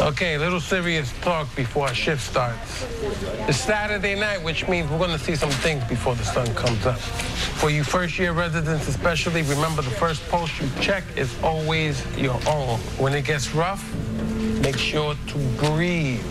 Okay, 0.00 0.36
a 0.36 0.38
little 0.38 0.60
serious 0.60 1.12
talk 1.20 1.54
before 1.54 1.88
our 1.88 1.94
shift 1.94 2.22
starts. 2.22 2.86
It's 3.46 3.58
Saturday 3.58 4.18
night, 4.18 4.42
which 4.42 4.66
means 4.66 4.90
we're 4.90 4.96
going 4.96 5.10
to 5.10 5.18
see 5.18 5.36
some 5.36 5.50
things 5.50 5.84
before 5.84 6.14
the 6.14 6.24
sun 6.24 6.46
comes 6.54 6.86
up. 6.86 6.98
For 6.98 7.68
you 7.68 7.84
first 7.84 8.18
year 8.18 8.32
residents 8.32 8.88
especially, 8.88 9.42
remember 9.42 9.82
the 9.82 9.90
first 9.90 10.26
post 10.30 10.58
you 10.58 10.70
check 10.80 11.04
is 11.16 11.30
always 11.42 12.02
your 12.16 12.40
own. 12.48 12.78
When 12.96 13.12
it 13.12 13.26
gets 13.26 13.54
rough, 13.54 13.84
make 14.62 14.78
sure 14.78 15.14
to 15.26 15.38
breathe. 15.58 16.24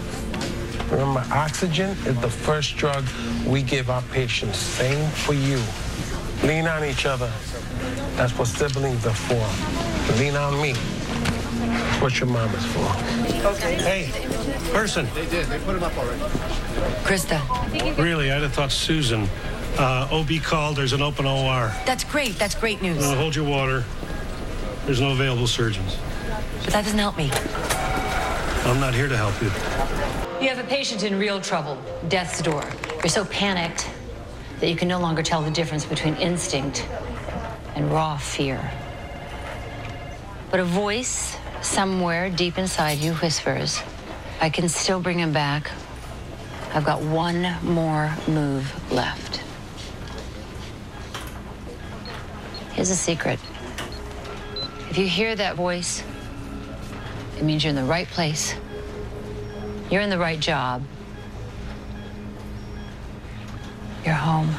Remember, 0.90 1.24
oxygen 1.32 1.92
is 2.08 2.20
the 2.22 2.30
first 2.30 2.76
drug 2.76 3.06
we 3.46 3.62
give 3.62 3.92
our 3.92 4.02
patients. 4.12 4.58
Same 4.58 5.08
for 5.12 5.34
you. 5.34 5.62
Lean 6.42 6.68
on 6.68 6.84
each 6.84 7.06
other. 7.06 7.32
That's 8.16 8.36
what 8.36 8.48
siblings 8.48 9.06
are 9.06 9.14
for. 9.14 10.16
Lean 10.18 10.36
on 10.36 10.60
me. 10.60 10.74
That's 11.58 12.02
what 12.02 12.20
your 12.20 12.30
mom 12.30 12.54
is 12.56 12.66
for. 12.66 13.48
Okay. 13.48 13.76
Hey, 13.76 14.72
person. 14.72 15.08
They 15.14 15.26
did. 15.28 15.46
They 15.48 15.60
put 15.60 15.76
him 15.76 15.84
up 15.84 15.98
already. 15.98 16.20
Krista. 17.04 17.40
Really, 17.98 18.32
I'd 18.32 18.42
have 18.42 18.54
thought 18.54 18.72
Susan. 18.72 19.28
Uh, 19.78 20.08
OB 20.12 20.44
called. 20.44 20.76
There's 20.76 20.94
an 20.94 21.02
open 21.02 21.26
OR. 21.26 21.74
That's 21.86 22.04
great. 22.04 22.38
That's 22.38 22.56
great 22.56 22.82
news. 22.82 23.04
Uh, 23.04 23.16
hold 23.16 23.36
your 23.36 23.46
water. 23.46 23.84
There's 24.86 25.02
no 25.02 25.12
available 25.12 25.48
surgeons. 25.48 25.98
But 26.64 26.74
that 26.74 26.84
doesn't 26.84 27.00
help 27.00 27.18
me. 27.18 27.32
I'm 28.66 28.80
not 28.80 28.94
here 28.94 29.08
to 29.08 29.18
help 29.18 29.42
you. 29.42 29.48
You 30.42 30.50
have 30.54 30.60
a 30.64 30.68
patient 30.68 31.04
in 31.04 31.18
real 31.18 31.42
trouble, 31.42 31.78
death's 32.08 32.42
door. 32.42 32.64
You're 32.98 33.10
so 33.10 33.26
panicked 33.26 33.90
that 34.60 34.70
you 34.70 34.76
can 34.76 34.88
no 34.88 35.00
longer 35.00 35.24
tell 35.24 35.42
the 35.42 35.52
difference 35.52 35.86
between 35.86 36.16
instinct 36.16 36.88
and 37.76 37.92
raw 37.92 38.18
fear. 38.18 38.72
But 40.52 40.60
a 40.60 40.66
voice 40.66 41.38
somewhere 41.62 42.30
deep 42.30 42.58
inside 42.58 42.98
you 42.98 43.14
whispers, 43.16 43.82
I 44.42 44.50
can 44.50 44.68
still 44.68 45.00
bring 45.00 45.20
him 45.20 45.32
back. 45.32 45.70
I've 46.74 46.86
got 46.86 47.02
one 47.02 47.56
more 47.64 48.16
move 48.28 48.92
left. 48.92 49.44
Here's 52.74 52.90
a 52.90 52.96
secret. 52.96 53.40
If 54.90 54.98
you 54.98 55.08
hear 55.08 55.36
that 55.36 55.56
voice, 55.56 56.04
it 57.38 57.44
means 57.44 57.64
you're 57.64 57.70
in 57.70 57.76
the 57.76 57.84
right 57.84 58.08
place. 58.08 58.56
You're 59.92 60.02
in 60.02 60.10
the 60.10 60.18
right 60.18 60.40
job. 60.40 60.84
You're 64.04 64.16
home. 64.16 64.56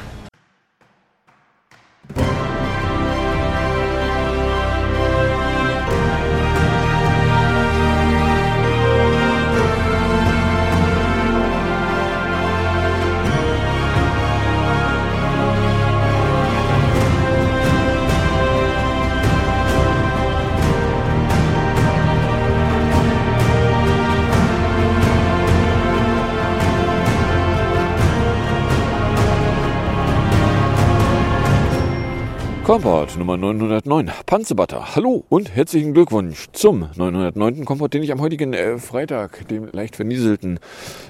Komport 32.71 33.17
Nummer 33.17 33.35
909, 33.35 34.11
Panzerbutter. 34.25 34.95
Hallo 34.95 35.25
und 35.27 35.53
herzlichen 35.53 35.93
Glückwunsch 35.93 36.47
zum 36.53 36.87
909. 36.95 37.65
Komport, 37.65 37.93
den 37.93 38.01
ich 38.01 38.13
am 38.13 38.21
heutigen 38.21 38.53
äh, 38.53 38.77
Freitag, 38.77 39.45
dem 39.49 39.67
leicht 39.73 39.97
vernieselten 39.97 40.57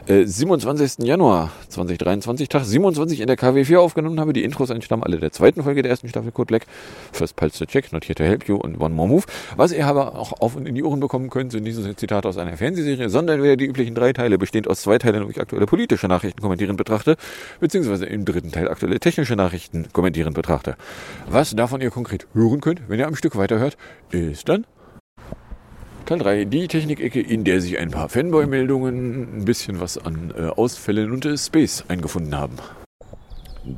äh, 0.08 0.26
27. 0.26 1.06
Januar 1.06 1.52
2023, 1.70 2.50
Tag 2.50 2.66
27 2.66 3.20
in 3.20 3.28
der 3.28 3.38
KW4 3.38 3.78
aufgenommen 3.78 4.20
habe. 4.20 4.34
Die 4.34 4.44
Intros 4.44 4.72
entstammen 4.72 5.04
alle 5.04 5.20
der 5.20 5.32
zweiten 5.32 5.62
Folge 5.62 5.84
der 5.84 5.92
ersten 5.92 6.10
Staffel 6.10 6.32
Code 6.32 6.48
Black. 6.48 6.66
First 7.12 7.36
Pulse 7.36 7.60
to 7.60 7.66
Check, 7.68 7.94
Not 7.94 8.06
Here 8.06 8.16
to 8.16 8.24
Help 8.24 8.48
You 8.48 8.56
und 8.56 8.82
One 8.82 8.96
More 8.96 9.08
Move. 9.08 9.26
Was 9.56 9.72
ihr 9.72 9.86
aber 9.86 10.18
auch 10.18 10.42
auf 10.42 10.56
und 10.56 10.68
in 10.68 10.74
die 10.74 10.84
Ohren 10.84 11.00
bekommen 11.00 11.30
könnt, 11.30 11.52
sind 11.52 11.72
so 11.72 11.94
Zitate 11.94 12.28
aus 12.28 12.40
einer 12.40 12.58
Fernsehserie, 12.58 13.08
sondern 13.08 13.44
wieder 13.44 13.56
die 13.56 13.66
üblichen 13.66 13.94
drei 13.94 14.14
Teile, 14.14 14.40
bestehend 14.40 14.68
aus 14.68 14.82
zwei 14.82 14.98
Teilen, 14.98 15.28
wo 15.28 15.30
ich 15.30 15.40
aktuelle 15.40 15.68
politische 15.68 16.08
Nachrichten 16.08 16.42
kommentieren 16.42 16.76
betrachte, 16.76 17.18
beziehungsweise 17.60 18.08
im 18.08 18.26
dritten 18.26 18.52
Teil 18.52 18.68
aktuelle 18.68 19.00
technische 19.00 19.36
Nachrichten 19.36 19.90
kommentieren 19.94 20.34
betrachte. 20.34 20.76
Was 21.30 21.51
davon 21.56 21.82
ihr 21.82 21.92
konkret 21.92 22.28
hören 22.34 22.62
könnt, 22.62 22.90
wenn 22.90 23.00
ihr 23.00 23.08
am 23.08 23.16
Stück 23.16 23.36
weiterhört, 23.36 23.78
ist 24.12 24.50
dann 24.50 24.66
Teil 26.06 26.20
3, 26.20 26.46
die 26.46 26.68
Technikecke, 26.68 27.22
in 27.22 27.46
der 27.46 27.62
sich 27.62 27.78
ein 27.80 27.90
paar 27.90 28.10
Fanboy-Meldungen, 28.10 29.38
ein 29.38 29.46
bisschen 29.46 29.80
was 29.80 29.98
an 29.98 30.34
äh, 30.38 30.48
Ausfällen 30.48 31.12
und 31.12 31.26
äh, 31.26 31.38
Space 31.38 31.86
eingefunden 31.88 32.36
haben. 32.36 32.58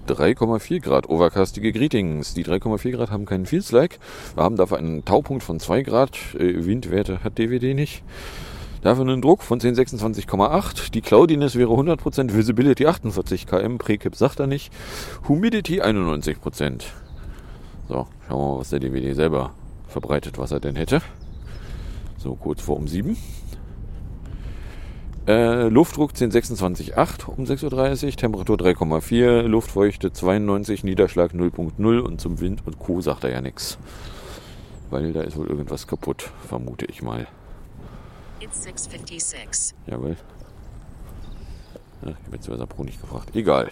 3,4 0.07 0.79
Grad 0.79 1.09
overcastige 1.09 1.71
Greetings. 1.71 2.33
Die 2.33 2.45
3,4 2.45 2.91
Grad 2.91 3.11
haben 3.11 3.25
keinen 3.25 3.45
Feels-Like. 3.45 3.99
Wir 4.33 4.43
haben 4.43 4.55
dafür 4.55 4.77
einen 4.77 5.05
Taupunkt 5.05 5.43
von 5.43 5.59
2 5.59 5.83
Grad. 5.83 6.17
Äh, 6.33 6.65
Windwerte 6.65 7.23
hat 7.23 7.37
DWD 7.37 7.75
nicht. 7.75 8.03
Dafür 8.81 9.03
einen 9.03 9.21
Druck 9.21 9.43
von 9.43 9.59
1026,8. 9.59 10.91
Die 10.91 11.01
Cloudiness 11.01 11.55
wäre 11.55 11.71
100%, 11.73 12.33
Visibility 12.33 12.87
48 12.87 13.45
km, 13.45 13.77
Prekip 13.77 14.15
sagt 14.15 14.39
er 14.39 14.47
nicht. 14.47 14.73
Humidity 15.27 15.81
91%. 15.81 16.81
So, 17.87 18.07
schauen 18.27 18.39
wir 18.39 18.53
mal, 18.53 18.59
was 18.59 18.69
der 18.69 18.79
DVD 18.79 19.13
selber 19.13 19.51
verbreitet, 19.87 20.37
was 20.37 20.51
er 20.51 20.59
denn 20.59 20.75
hätte. 20.75 21.01
So, 22.17 22.35
kurz 22.35 22.61
vor 22.61 22.77
um 22.77 22.87
7. 22.87 23.17
Äh, 25.25 25.69
Luftdruck 25.69 26.11
1026,8 26.11 27.27
um 27.27 27.45
6.30 27.45 28.05
Uhr, 28.05 28.11
Temperatur 28.11 28.57
3,4, 28.57 29.43
Luftfeuchte 29.43 30.11
92, 30.11 30.83
Niederschlag 30.83 31.31
0.0 31.31 31.99
und 31.99 32.19
zum 32.19 32.41
Wind 32.41 32.65
und 32.65 32.77
Co. 32.79 32.99
sagt 32.99 33.23
er 33.23 33.31
ja 33.31 33.41
nichts. 33.41 33.77
Weil 34.89 35.13
da 35.13 35.21
ist 35.21 35.37
wohl 35.37 35.47
irgendwas 35.47 35.87
kaputt, 35.87 36.29
vermute 36.47 36.85
ich 36.85 37.01
mal. 37.01 37.27
It's 38.41 38.63
656. 38.63 39.75
Jawohl. 39.87 40.17
Ja, 42.03 42.09
ich 42.09 42.25
habe 42.25 42.35
jetzt 42.35 42.47
über 42.47 42.65
Pro 42.67 42.83
nicht 42.83 42.99
gefragt. 42.99 43.33
Egal. 43.33 43.69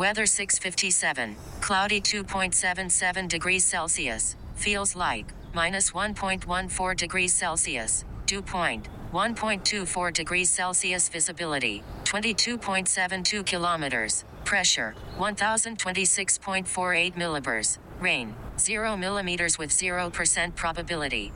Weather 0.00 0.24
657. 0.24 1.36
Cloudy 1.60 2.00
2.77 2.00 3.28
degrees 3.28 3.66
Celsius. 3.66 4.34
Feels 4.54 4.96
like 4.96 5.26
minus 5.52 5.90
1.14 5.90 6.96
degrees 6.96 7.34
Celsius. 7.34 8.06
Dew 8.24 8.40
point 8.40 8.88
1.24 9.12 10.14
degrees 10.14 10.48
Celsius. 10.48 11.10
Visibility 11.10 11.82
22.72 12.04 13.44
kilometers. 13.44 14.24
Pressure 14.46 14.94
1026.48 15.18 17.14
millibars. 17.18 17.76
Rain 18.00 18.34
0 18.56 18.96
millimeters 18.96 19.58
with 19.58 19.68
0% 19.68 20.54
probability. 20.54 21.30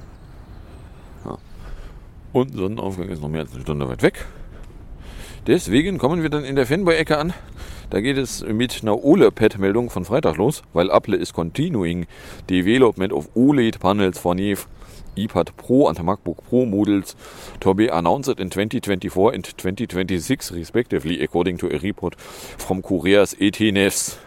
Oh. 1.27 1.39
Und 2.33 2.55
Sonnenaufgang 2.55 3.11
ist 3.11 3.21
noch 3.21 3.29
mehr 3.29 3.43
als 3.43 3.53
eine 3.53 3.61
Stunde 3.61 3.87
weit 3.87 4.01
weg. 4.01 4.25
Deswegen 5.47 5.99
kommen 5.99 6.23
wir 6.23 6.31
dann 6.31 6.47
in 6.47 6.57
der 6.57 6.67
Fanboy-Ecke 6.67 7.19
an. 7.19 7.35
Da 7.91 8.01
geht 8.01 8.19
es 8.19 8.45
mit 8.45 8.83
einer 8.83 9.05
OLED-Meldung 9.05 9.91
von 9.91 10.05
Freitag 10.05 10.37
los, 10.37 10.63
weil 10.73 10.91
Apple 10.91 11.17
is 11.17 11.33
continuing 11.33 12.07
development 12.49 13.13
of 13.13 13.29
OLED 13.35 13.79
panels 13.79 14.19
for 14.19 14.35
new 14.35 14.57
iPad 15.17 15.57
Pro 15.57 15.87
and 15.87 16.03
MacBook 16.03 16.39
Pro 16.49 16.67
models 16.67 17.15
to 17.61 17.75
be 17.75 17.89
announced 17.89 18.41
in 18.41 18.51
2024 18.51 19.35
and 19.35 19.45
2026 19.45 20.53
respectively, 20.53 21.23
according 21.23 21.59
to 21.59 21.69
a 21.69 21.79
report 21.79 22.17
from 22.19 22.83
Koreas 22.83 23.35
ET-Nevs. 23.39 24.19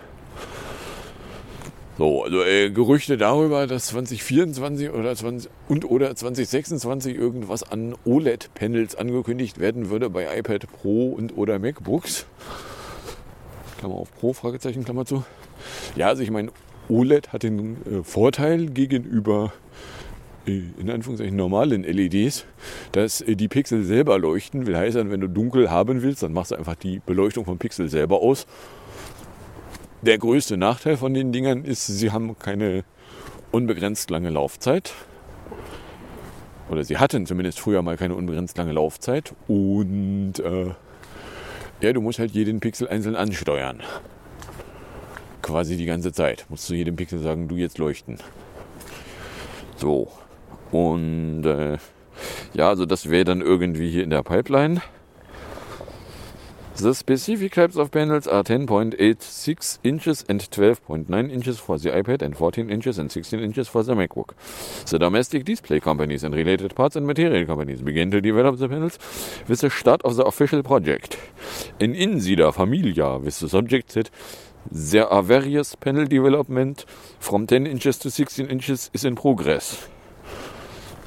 So, 1.98 2.24
also 2.24 2.44
äh, 2.44 2.70
Gerüchte 2.70 3.18
darüber, 3.18 3.66
dass 3.66 3.88
2024 3.88 4.92
oder 4.92 5.16
20 5.16 5.50
und 5.68 5.84
oder 5.90 6.16
2026 6.16 7.16
irgendwas 7.16 7.64
an 7.64 7.96
OLED-Panels 8.06 8.96
angekündigt 8.96 9.60
werden 9.60 9.90
würde 9.90 10.12
bei 10.12 10.38
iPad 10.38 10.68
Pro 10.72 11.10
und 11.10 11.36
oder 11.36 11.58
MacBooks. 11.58 12.28
Klammer 13.78 13.96
auf 13.96 14.12
Pro, 14.12 14.34
Fragezeichen, 14.34 14.84
Klammer 14.84 15.06
zu. 15.06 15.24
Ja, 15.96 16.08
also 16.08 16.24
ich 16.24 16.32
meine, 16.32 16.52
OLED 16.90 17.34
hat 17.34 17.44
den 17.44 17.78
äh, 17.86 18.04
Vorteil 18.04 18.68
gegenüber 18.68 19.54
äh, 20.48 20.62
in 20.80 20.90
Anführungszeichen 20.90 21.36
normalen 21.36 21.84
LEDs, 21.84 22.46
dass 22.92 23.22
äh, 23.22 23.36
die 23.36 23.48
Pixel 23.48 23.84
selber 23.84 24.18
leuchten. 24.18 24.66
Will 24.66 24.78
heißen, 24.78 25.10
wenn 25.12 25.22
du 25.22 25.28
dunkel 25.28 25.70
haben 25.70 26.02
willst, 26.02 26.24
dann 26.24 26.34
machst 26.34 26.52
du 26.52 26.56
einfach 26.56 26.76
die 26.76 27.00
Beleuchtung 27.06 27.46
vom 27.46 27.58
Pixel 27.58 27.90
selber 27.90 28.22
aus. 28.22 28.48
Der 30.02 30.18
größte 30.18 30.58
Nachteil 30.58 30.98
von 30.98 31.14
den 31.14 31.32
Dingern 31.32 31.66
ist, 31.66 31.88
sie 31.88 32.12
haben 32.12 32.38
keine 32.38 32.84
unbegrenzt 33.52 34.10
lange 34.10 34.30
Laufzeit. 34.30 34.94
Oder 36.70 36.84
sie 36.84 36.98
hatten 36.98 37.26
zumindest 37.26 37.60
früher 37.60 37.82
mal 37.82 37.98
keine 37.98 38.16
unbegrenzt 38.16 38.58
lange 38.58 38.74
Laufzeit. 38.74 39.34
Und 39.48 40.40
äh, 40.40 40.72
ja, 41.82 41.94
du 41.94 42.02
musst 42.02 42.20
halt 42.20 42.32
jeden 42.32 42.60
Pixel 42.60 42.88
einzeln 42.88 43.16
ansteuern. 43.16 43.82
Quasi 45.42 45.78
die 45.78 45.86
ganze 45.86 46.12
Zeit. 46.12 46.46
Musst 46.50 46.70
du 46.70 46.74
jedem 46.74 46.96
Pixel 46.96 47.20
sagen, 47.20 47.48
du 47.48 47.56
jetzt 47.56 47.78
leuchten. 47.78 48.18
So. 49.78 50.12
Und 50.72 51.46
äh, 51.46 51.78
ja, 52.54 52.70
also 52.70 52.86
das 52.86 53.10
wäre 53.10 53.24
dann 53.24 53.42
irgendwie 53.42 53.90
hier 53.90 54.04
in 54.04 54.10
der 54.10 54.24
Pipeline. 54.24 54.82
The 56.80 56.94
specific 56.94 57.54
types 57.54 57.76
of 57.76 57.90
panels 57.90 58.28
are 58.28 58.44
10.86 58.44 59.80
inches 59.84 60.24
and 60.30 60.40
12.9 60.42 61.32
inches 61.32 61.58
for 61.58 61.80
the 61.80 61.90
iPad 61.90 62.22
and 62.22 62.38
14 62.38 62.70
inches 62.70 63.00
and 63.00 63.12
16 63.12 63.40
inches 63.40 63.68
for 63.68 63.82
the 63.82 63.96
MacBook. 63.96 64.36
The 64.86 65.00
domestic 65.00 65.44
display 65.44 65.80
companies 65.80 66.24
and 66.24 66.36
related 66.36 66.76
parts 66.76 66.96
and 66.96 67.08
material 67.08 67.48
companies 67.48 67.82
began 67.82 68.12
to 68.12 68.22
develop 68.22 68.60
the 68.60 68.70
panels 68.70 69.00
with 69.48 69.62
the 69.62 69.72
start 69.72 70.04
of 70.04 70.18
the 70.18 70.26
official 70.26 70.62
project. 70.62 71.18
In 71.80 71.96
Insida 71.96 72.54
Familia 72.54 73.18
with 73.18 73.40
the 73.40 73.50
subject 73.50 73.96
that 73.96 74.12
there 74.70 75.08
are 75.08 75.24
various 75.24 75.74
panel 75.74 76.06
development 76.06 76.86
from 77.20 77.48
10 77.48 77.66
inches 77.66 77.98
to 77.98 78.12
16 78.12 78.46
inches 78.52 78.92
is 78.94 79.04
in 79.04 79.16
progress. 79.16 79.90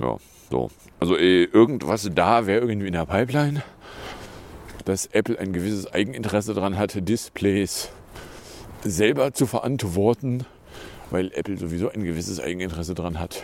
Ja, 0.00 0.16
so. 0.50 0.68
Also 0.98 1.16
eh, 1.16 1.44
irgendwas 1.44 2.10
da 2.12 2.46
wäre 2.46 2.62
irgendwie 2.62 2.88
in 2.88 2.94
der 2.94 3.06
Pipeline 3.06 3.62
dass 4.90 5.06
Apple 5.06 5.38
ein 5.38 5.52
gewisses 5.52 5.92
Eigeninteresse 5.92 6.52
daran 6.52 6.76
hatte, 6.76 7.00
Displays 7.00 7.90
selber 8.82 9.32
zu 9.32 9.46
verantworten, 9.46 10.44
weil 11.12 11.30
Apple 11.32 11.56
sowieso 11.58 11.90
ein 11.90 12.02
gewisses 12.02 12.40
Eigeninteresse 12.40 12.96
daran 12.96 13.20
hat, 13.20 13.40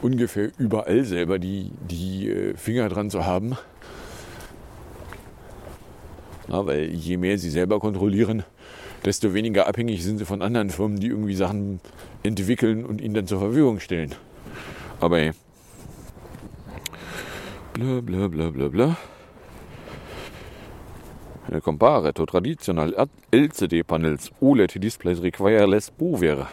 ungefähr 0.00 0.50
überall 0.56 1.04
selber 1.04 1.38
die, 1.38 1.70
die 1.90 2.30
äh, 2.30 2.56
Finger 2.56 2.88
dran 2.88 3.10
zu 3.10 3.26
haben. 3.26 3.58
Na, 6.48 6.64
weil 6.64 6.86
je 6.94 7.18
mehr 7.18 7.36
sie 7.36 7.50
selber 7.50 7.78
kontrollieren, 7.78 8.44
desto 9.04 9.34
weniger 9.34 9.66
abhängig 9.66 10.02
sind 10.02 10.16
sie 10.16 10.24
von 10.24 10.40
anderen 10.40 10.70
Firmen, 10.70 10.98
die 10.98 11.08
irgendwie 11.08 11.34
Sachen 11.34 11.80
entwickeln 12.22 12.86
und 12.86 13.02
ihnen 13.02 13.12
dann 13.12 13.26
zur 13.26 13.40
Verfügung 13.40 13.80
stellen. 13.80 14.14
Aber. 15.00 15.32
Bla 17.74 18.00
bla 18.00 18.28
bla 18.28 18.48
bla 18.48 18.68
bla. 18.68 18.96
Nel 21.48 21.60
compare 21.60 22.12
to 22.12 22.26
traditional 22.26 22.92
LCD 23.30 23.84
panels 23.84 24.30
OLED 24.40 24.80
displays 24.80 25.20
require 25.20 25.66
less 25.66 25.90
power. 25.90 26.48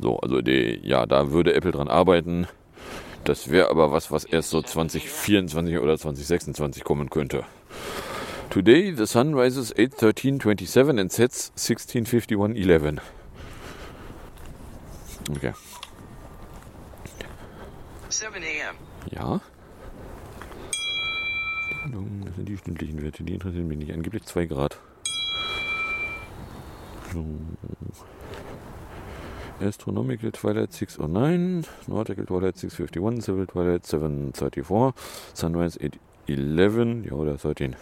So, 0.00 0.18
also 0.18 0.42
die, 0.42 0.80
ja, 0.82 1.06
da 1.06 1.30
würde 1.30 1.54
Apple 1.54 1.72
dran 1.72 1.88
arbeiten. 1.88 2.46
Das 3.24 3.50
wäre 3.50 3.70
aber 3.70 3.92
was, 3.92 4.10
was 4.10 4.24
erst 4.24 4.50
so 4.50 4.62
2024 4.62 5.78
oder 5.78 5.98
2026 5.98 6.84
kommen 6.84 7.10
könnte. 7.10 7.44
Today 8.50 8.94
the 8.96 9.06
sun 9.06 9.34
rises 9.34 9.74
8.13.27 9.74 11.00
and 11.00 11.12
sets 11.12 11.52
16.51.11. 11.56 12.98
Okay. 15.30 15.52
7 18.16 18.42
a.m. 18.42 18.76
Ja. 19.10 19.40
Das 22.24 22.34
sind 22.34 22.48
die 22.48 22.56
stündlichen 22.56 23.02
Werte, 23.02 23.22
die 23.22 23.34
interessieren 23.34 23.68
mich 23.68 23.78
nicht. 23.78 23.92
Angeblich 23.92 24.24
2 24.24 24.46
Grad. 24.46 24.78
So. 27.12 27.24
Astronomical 29.60 30.32
Twilight 30.32 30.72
609, 30.72 31.66
Nautical 31.86 32.26
Twilight 32.26 32.56
651, 32.56 33.24
Civil 33.24 33.46
Twilight 33.46 33.86
734, 33.86 34.94
Sunrise 35.34 35.78
811, 36.28 37.06
ja 37.06 37.12
oder 37.12 37.34
13. 37.36 37.76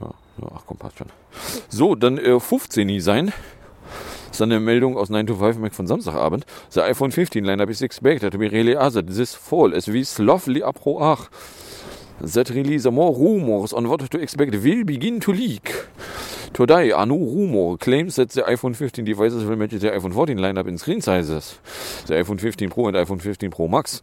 Ja, 0.00 0.06
ja, 0.06 0.48
ach 0.54 0.62
komm, 0.66 0.76
passt 0.78 0.98
schon. 0.98 1.08
So, 1.68 1.94
dann 1.94 2.18
äh, 2.18 2.40
15 2.40 3.00
sein. 3.00 3.32
Das 4.34 4.40
ist 4.40 4.42
eine 4.42 4.58
Meldung 4.58 4.96
aus 4.96 5.10
9 5.10 5.28
to 5.28 5.36
5 5.36 5.58
Mac 5.58 5.76
von 5.76 5.86
Samstagabend. 5.86 6.44
The 6.70 6.80
iPhone 6.80 7.12
15 7.12 7.44
lineup 7.44 7.70
is 7.70 7.82
expected 7.82 8.32
to 8.32 8.38
be 8.38 8.50
really 8.50 8.76
other 8.76 9.00
this 9.00 9.32
fall 9.32 9.72
as 9.72 9.86
we 9.86 10.02
slowly 10.02 10.60
approach 10.60 11.28
that 12.20 12.50
release 12.50 12.84
more 12.90 13.14
rumors 13.16 13.72
on 13.72 13.88
what 13.88 14.10
to 14.10 14.18
expect 14.18 14.52
will 14.64 14.84
begin 14.84 15.20
to 15.20 15.30
leak. 15.30 15.86
Today, 16.52 16.90
a 16.90 17.06
new 17.06 17.14
rumor 17.14 17.76
claims 17.76 18.16
that 18.16 18.30
the 18.30 18.42
iPhone 18.42 18.74
15 18.74 19.04
devices 19.04 19.44
will 19.44 19.54
match 19.54 19.70
the 19.70 19.92
iPhone 19.92 20.12
14 20.12 20.36
lineup 20.36 20.66
in 20.66 20.78
screen 20.78 21.00
sizes. 21.00 21.60
The 22.06 22.14
iPhone 22.14 22.40
15 22.40 22.70
Pro 22.70 22.88
and 22.88 22.96
iPhone 22.96 23.22
15 23.22 23.52
Pro 23.52 23.68
Max 23.68 24.02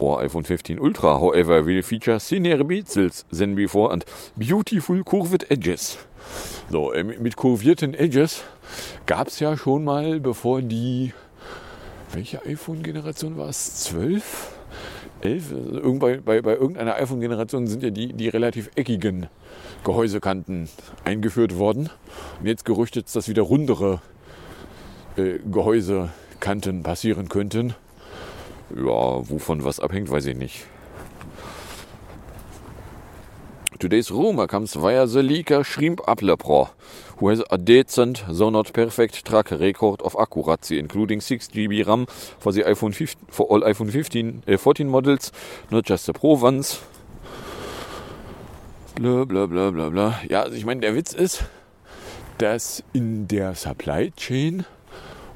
or 0.00 0.20
iPhone 0.22 0.44
15 0.44 0.78
Ultra, 0.78 1.20
however, 1.20 1.64
will 1.64 1.82
feature 1.82 2.18
thinner 2.18 2.64
bezels 2.64 3.24
than 3.30 3.54
before 3.54 3.92
and 3.92 4.04
beautiful 4.36 5.02
curved 5.02 5.50
edges. 5.50 5.98
So, 6.70 6.92
äh, 6.92 7.02
mit 7.02 7.36
kurvierten 7.36 7.94
Edges 7.94 8.44
gab 9.06 9.28
es 9.28 9.40
ja 9.40 9.56
schon 9.56 9.84
mal, 9.84 10.20
bevor 10.20 10.60
die, 10.60 11.12
welche 12.12 12.44
iPhone-Generation 12.44 13.36
war 13.36 13.48
es? 13.48 13.84
12? 13.84 14.52
11? 15.22 15.52
Also 15.52 15.80
irgendwann, 15.80 16.22
bei, 16.22 16.42
bei 16.42 16.54
irgendeiner 16.54 16.96
iPhone-Generation 16.96 17.66
sind 17.66 17.82
ja 17.82 17.90
die, 17.90 18.12
die 18.12 18.28
relativ 18.28 18.70
eckigen 18.74 19.28
Gehäusekanten 19.84 20.68
eingeführt 21.04 21.56
worden. 21.56 21.90
Und 22.40 22.46
jetzt 22.46 22.64
gerüchtet, 22.64 23.14
dass 23.14 23.28
wieder 23.28 23.42
rundere 23.42 24.00
äh, 25.16 25.38
Gehäusekanten 25.50 26.82
passieren 26.82 27.28
könnten. 27.28 27.74
Ja, 28.74 29.28
wovon 29.28 29.64
was 29.64 29.80
abhängt, 29.80 30.10
weiß 30.10 30.26
ich 30.26 30.36
nicht. 30.36 30.66
Today's 33.78 34.10
rumor 34.10 34.48
comes 34.48 34.74
via 34.74 35.06
the 35.06 35.22
leaker 35.22 35.62
Shrimp 35.62 36.00
Apple 36.08 36.36
Pro, 36.36 36.68
who 37.18 37.28
has 37.28 37.44
a 37.48 37.56
decent, 37.56 38.24
though 38.28 38.50
not 38.50 38.72
perfect, 38.72 39.24
track 39.24 39.52
record 39.52 40.02
of 40.02 40.16
accuracy, 40.18 40.80
including 40.80 41.20
6 41.20 41.48
GB 41.52 41.86
RAM 41.86 42.06
for 42.40 42.52
the 42.52 42.64
iPhone 42.64 42.92
15, 42.92 43.28
for 43.30 43.46
all 43.46 43.60
iPhone 43.60 43.92
15, 43.92 44.42
uh, 44.48 44.56
14 44.56 44.88
models, 44.88 45.30
not 45.70 45.84
just 45.84 46.06
the 46.06 46.12
Pro 46.12 46.34
ones. 46.34 46.80
Bla 48.96 49.24
bla 49.24 49.46
bla 49.46 49.70
bla 49.70 49.90
bla. 49.90 50.20
Ja, 50.28 50.42
also 50.42 50.56
ich 50.56 50.66
meine, 50.66 50.80
der 50.80 50.96
Witz 50.96 51.12
ist, 51.12 51.44
dass 52.38 52.82
in 52.92 53.28
der 53.28 53.54
Supply 53.54 54.10
Chain 54.16 54.64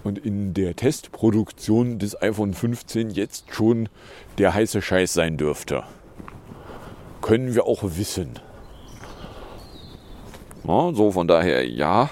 und 0.04 0.18
in 0.18 0.54
der 0.54 0.76
Testproduktion 0.76 1.98
des 1.98 2.20
iPhone 2.20 2.54
15 2.54 3.10
jetzt 3.10 3.52
schon 3.52 3.88
der 4.38 4.54
heiße 4.54 4.82
Scheiß 4.82 5.12
sein 5.12 5.36
dürfte 5.36 5.84
können 7.22 7.54
wir 7.54 7.64
auch 7.64 7.82
wissen. 7.84 8.38
Ja, 10.64 10.92
so 10.92 11.10
von 11.12 11.26
daher 11.26 11.66
ja. 11.66 12.10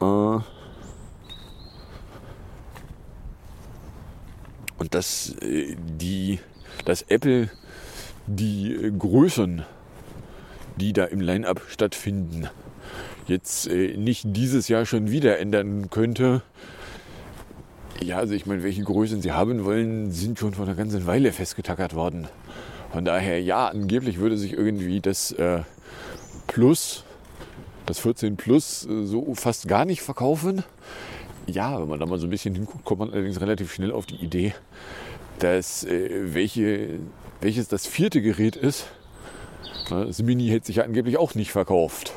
Äh 0.00 0.38
und 4.78 4.94
dass 4.94 5.36
äh, 5.42 5.76
die, 5.78 6.40
dass 6.86 7.02
Apple 7.02 7.50
die 8.26 8.72
äh, 8.72 8.90
Größen, 8.90 9.64
die 10.76 10.92
da 10.92 11.04
im 11.04 11.20
Line-up 11.20 11.60
stattfinden, 11.68 12.48
jetzt 13.30 13.68
äh, 13.68 13.96
nicht 13.96 14.24
dieses 14.26 14.68
Jahr 14.68 14.84
schon 14.84 15.10
wieder 15.10 15.38
ändern 15.38 15.88
könnte. 15.90 16.42
Ja, 18.02 18.18
also 18.18 18.34
ich 18.34 18.46
meine, 18.46 18.62
welche 18.62 18.82
Größen 18.82 19.22
sie 19.22 19.32
haben 19.32 19.64
wollen, 19.64 20.10
sind 20.10 20.38
schon 20.38 20.54
vor 20.54 20.64
einer 20.64 20.74
ganzen 20.74 21.06
Weile 21.06 21.32
festgetackert 21.32 21.94
worden. 21.94 22.28
Von 22.92 23.04
daher, 23.04 23.40
ja, 23.40 23.68
angeblich 23.68 24.18
würde 24.18 24.36
sich 24.36 24.52
irgendwie 24.52 25.00
das 25.00 25.32
äh, 25.32 25.62
Plus, 26.46 27.04
das 27.86 28.00
14 28.00 28.36
Plus, 28.36 28.86
äh, 28.86 29.04
so 29.04 29.34
fast 29.34 29.68
gar 29.68 29.84
nicht 29.84 30.02
verkaufen. 30.02 30.64
Ja, 31.46 31.80
wenn 31.80 31.88
man 31.88 32.00
da 32.00 32.06
mal 32.06 32.18
so 32.18 32.26
ein 32.26 32.30
bisschen 32.30 32.54
hinguckt, 32.54 32.84
kommt 32.84 33.00
man 33.00 33.12
allerdings 33.12 33.40
relativ 33.40 33.72
schnell 33.72 33.92
auf 33.92 34.06
die 34.06 34.16
Idee, 34.16 34.54
dass 35.38 35.84
äh, 35.84 36.34
welche, 36.34 36.98
welches 37.40 37.68
das 37.68 37.86
vierte 37.86 38.22
Gerät 38.22 38.56
ist. 38.56 38.86
Das 39.88 40.22
Mini 40.22 40.48
hätte 40.48 40.66
sich 40.66 40.76
ja 40.76 40.84
angeblich 40.84 41.16
auch 41.16 41.34
nicht 41.34 41.52
verkauft. 41.52 42.12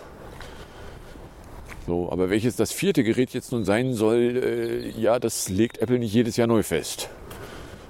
So, 1.85 2.09
aber 2.11 2.29
welches 2.29 2.55
das 2.55 2.71
vierte 2.71 3.03
Gerät 3.03 3.33
jetzt 3.33 3.51
nun 3.51 3.65
sein 3.65 3.93
soll, 3.93 4.41
äh, 4.41 4.89
ja, 4.99 5.19
das 5.19 5.49
legt 5.49 5.79
Apple 5.79 5.99
nicht 5.99 6.13
jedes 6.13 6.37
Jahr 6.37 6.47
neu 6.47 6.63
fest. 6.63 7.09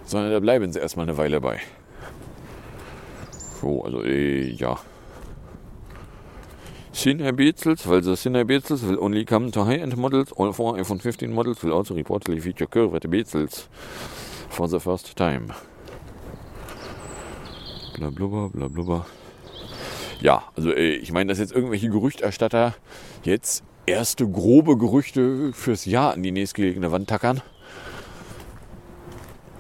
Sondern 0.06 0.32
da 0.32 0.40
bleiben 0.40 0.72
sie 0.72 0.80
erstmal 0.80 1.08
eine 1.08 1.18
Weile 1.18 1.40
bei. 1.42 1.60
So, 3.62 3.84
also 3.84 4.04
äh, 4.04 4.50
ja. 4.50 4.80
Senior 6.92 7.34
Bezels, 7.34 7.88
weil 7.88 8.04
the 8.04 8.16
Senior 8.16 8.46
Bezels 8.46 8.88
will 8.88 8.98
only 8.98 9.26
come 9.26 9.52
to 9.52 9.66
high-end 9.66 9.96
models. 9.96 10.34
All 10.34 10.54
four 10.54 10.78
iPhone 10.78 11.00
15 11.00 11.32
models 11.32 11.64
will 11.64 11.74
also 11.74 11.94
reportedly 11.94 12.42
feature 12.42 12.68
curved 12.68 13.10
bezels 13.10 13.68
for 14.50 14.68
the 14.68 14.80
first 14.80 15.16
time. 15.16 15.54
Blablabla, 17.96 18.50
blablabla. 18.50 19.06
Ja, 20.20 20.44
also 20.56 20.72
äh, 20.72 20.96
ich 20.96 21.12
meine, 21.12 21.30
dass 21.30 21.40
jetzt 21.40 21.54
irgendwelche 21.54 21.90
Gerüchterstatter 21.90 22.76
jetzt 23.24 23.64
erste 23.86 24.28
grobe 24.28 24.78
Gerüchte 24.78 25.52
fürs 25.54 25.86
Jahr 25.86 26.14
an 26.14 26.24
die 26.24 26.32
nächstgelegene 26.32 26.92
Wand 26.92 27.10
tackern, 27.10 27.42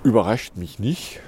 überrascht 0.03 0.55
mich 0.55 0.79
nicht 0.79 1.19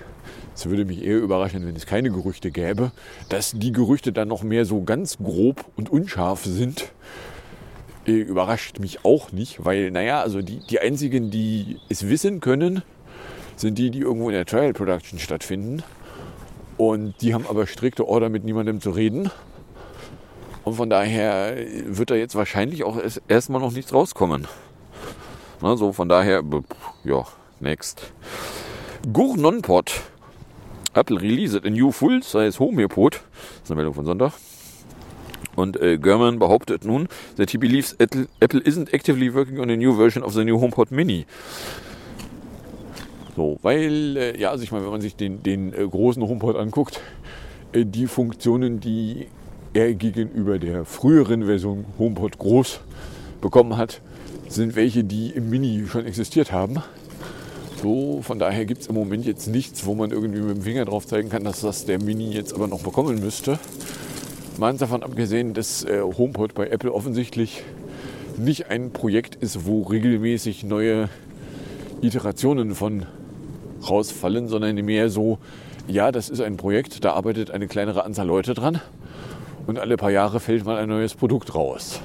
Es 0.56 0.66
würde 0.68 0.86
mich 0.86 1.04
eher 1.04 1.18
überraschen, 1.18 1.66
wenn 1.68 1.76
es 1.76 1.86
keine 1.86 2.12
Gerüchte 2.12 2.50
gäbe. 2.50 2.92
Dass 3.28 3.52
die 3.52 3.74
Gerüchte 3.74 4.14
dann 4.14 4.30
noch 4.30 4.42
mehr 4.42 4.66
so 4.66 4.84
ganz 4.84 5.18
grob 5.18 5.66
und 5.76 5.90
unscharf 5.90 6.46
sind, 6.46 6.94
äh, 8.08 8.12
überrascht 8.12 8.80
mich 8.80 9.04
auch 9.04 9.34
nicht, 9.34 9.66
weil, 9.66 9.92
naja, 9.92 10.22
also 10.22 10.42
die, 10.42 10.60
die 10.60 10.80
einzigen, 10.80 11.30
die 11.30 11.80
es 11.90 12.08
wissen 12.08 12.40
können, 12.40 12.84
sind 13.58 13.78
die, 13.78 13.92
die 13.92 14.00
irgendwo 14.00 14.30
in 14.30 14.36
der 14.36 14.46
Trial 14.46 14.74
Production 14.74 15.20
stattfinden. 15.20 15.84
Und 16.78 17.16
die 17.22 17.34
haben 17.34 17.46
aber 17.48 17.68
strikte 17.68 18.08
Order, 18.08 18.30
mit 18.30 18.44
niemandem 18.46 18.80
zu 18.80 18.92
reden. 18.92 19.32
Und 20.66 20.74
von 20.74 20.90
daher 20.90 21.56
wird 21.86 22.10
da 22.10 22.16
jetzt 22.16 22.36
wahrscheinlich 22.36 22.84
auch 22.84 22.98
erstmal 23.28 23.62
noch 23.62 23.72
nichts 23.72 23.94
rauskommen. 23.94 24.48
Na, 25.62 25.78
so 25.78 25.94
von 25.94 26.10
daher, 26.10 26.44
ja, 27.04 27.24
next. 27.60 28.12
Gurnonpot. 29.14 30.02
Apple 30.96 31.22
released 31.22 31.64
a 31.64 31.70
new 31.70 31.92
full-size 31.92 32.58
HomePod. 32.58 33.14
Das 33.14 33.22
ist 33.64 33.72
eine 33.72 33.76
Meldung 33.76 33.94
von 33.94 34.06
Sonntag. 34.06 34.34
Und 35.56 35.80
äh, 35.80 35.98
German 35.98 36.40
behauptet 36.40 36.84
nun, 36.84 37.08
that 37.38 37.52
he 37.52 37.58
believes 37.58 37.94
Apple, 38.00 38.28
Apple 38.40 38.62
isn't 38.62 38.92
actively 38.92 39.34
working 39.34 39.60
on 39.60 39.70
a 39.70 39.76
new 39.76 39.96
version 39.96 40.24
of 40.24 40.34
the 40.34 40.44
new 40.44 40.60
HomePod 40.60 40.92
Mini. 40.92 41.26
So, 43.36 43.60
weil, 43.62 44.18
äh, 44.18 44.40
ja, 44.40 44.50
also 44.50 44.64
ich 44.64 44.72
meine, 44.72 44.84
wenn 44.86 44.92
man 44.92 45.02
sich 45.02 45.16
den, 45.16 45.44
den 45.44 45.74
äh, 45.74 45.88
großen 45.88 46.24
HomePod 46.24 46.56
anguckt, 46.56 47.02
äh, 47.72 47.86
die 47.86 48.08
Funktionen, 48.08 48.80
die 48.80 49.28
er 49.76 49.94
gegenüber 49.94 50.58
der 50.58 50.86
früheren 50.86 51.46
Version 51.46 51.86
HomePod 52.00 52.38
Groß 52.38 52.80
bekommen 53.42 53.76
hat, 53.76 54.00
sind 54.48 54.78
welche, 54.78 55.04
die 55.04 55.32
im 55.32 55.50
Mini 55.50 55.86
schon 55.88 56.06
existiert 56.06 56.54
haben. 56.54 56.78
So, 57.82 58.22
von 58.22 58.40
daher 58.40 58.66
gibt 58.66 58.82
es 58.82 58.88
im 58.88 58.96
Moment 58.96 59.26
jetzt 59.26 59.48
nichts, 59.48 59.86
wo 59.86 59.94
man 59.94 60.12
irgendwie 60.12 60.40
mit 60.40 60.56
dem 60.56 60.62
Finger 60.64 60.86
drauf 60.86 61.06
zeigen 61.06 61.28
kann, 61.28 61.44
dass 61.44 61.60
das 61.60 61.84
der 61.84 62.02
Mini 62.02 62.32
jetzt 62.32 62.54
aber 62.54 62.68
noch 62.68 62.84
bekommen 62.84 63.20
müsste. 63.20 63.60
Mal 64.58 64.78
davon 64.78 65.04
abgesehen, 65.04 65.54
dass 65.54 65.84
äh, 65.84 66.00
HomePod 66.02 66.54
bei 66.54 66.68
Apple 66.70 66.94
offensichtlich 66.94 67.64
nicht 68.38 68.70
ein 68.70 68.92
Projekt 68.92 69.36
ist, 69.36 69.66
wo 69.66 69.82
regelmäßig 69.82 70.64
neue 70.64 71.10
Iterationen 72.02 72.76
von 72.76 73.06
rausfallen, 73.88 74.48
sondern 74.48 74.76
mehr 74.78 75.10
so, 75.10 75.38
ja, 75.90 76.14
das 76.14 76.30
ist 76.30 76.40
ein 76.40 76.56
Projekt, 76.56 77.04
da 77.04 77.12
arbeitet 77.12 77.52
eine 77.52 77.68
kleinere 77.68 78.06
Anzahl 78.06 78.28
Leute 78.28 78.54
dran 78.54 78.80
und 79.68 79.80
alle 79.80 79.98
paar 79.98 80.12
Jahre 80.12 80.40
fällt 80.40 80.66
mal 80.66 80.78
ein 80.78 80.90
neues 80.90 81.16
Produkt 81.16 81.56
raus. 81.56 82.02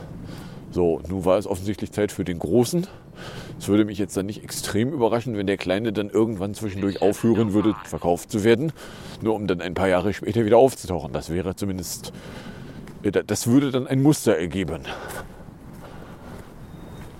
So, 0.70 1.00
nun 1.08 1.24
war 1.24 1.38
es 1.38 1.46
offensichtlich 1.46 1.92
Zeit 1.92 2.12
für 2.12 2.24
den 2.24 2.38
Großen. 2.38 2.86
Es 3.58 3.68
würde 3.68 3.84
mich 3.84 3.98
jetzt 3.98 4.16
dann 4.16 4.26
nicht 4.26 4.42
extrem 4.42 4.92
überraschen, 4.92 5.36
wenn 5.36 5.46
der 5.46 5.56
Kleine 5.56 5.92
dann 5.92 6.08
irgendwann 6.08 6.54
zwischendurch 6.54 7.02
aufhören 7.02 7.52
würde, 7.52 7.74
verkauft 7.84 8.30
zu 8.30 8.44
werden, 8.44 8.72
nur 9.20 9.34
um 9.34 9.46
dann 9.46 9.60
ein 9.60 9.74
paar 9.74 9.88
Jahre 9.88 10.14
später 10.14 10.44
wieder 10.44 10.56
aufzutauchen. 10.56 11.12
Das 11.12 11.30
wäre 11.30 11.54
zumindest, 11.56 12.12
äh, 13.02 13.10
das 13.10 13.46
würde 13.46 13.70
dann 13.70 13.86
ein 13.86 14.02
Muster 14.02 14.36
ergeben. 14.36 14.82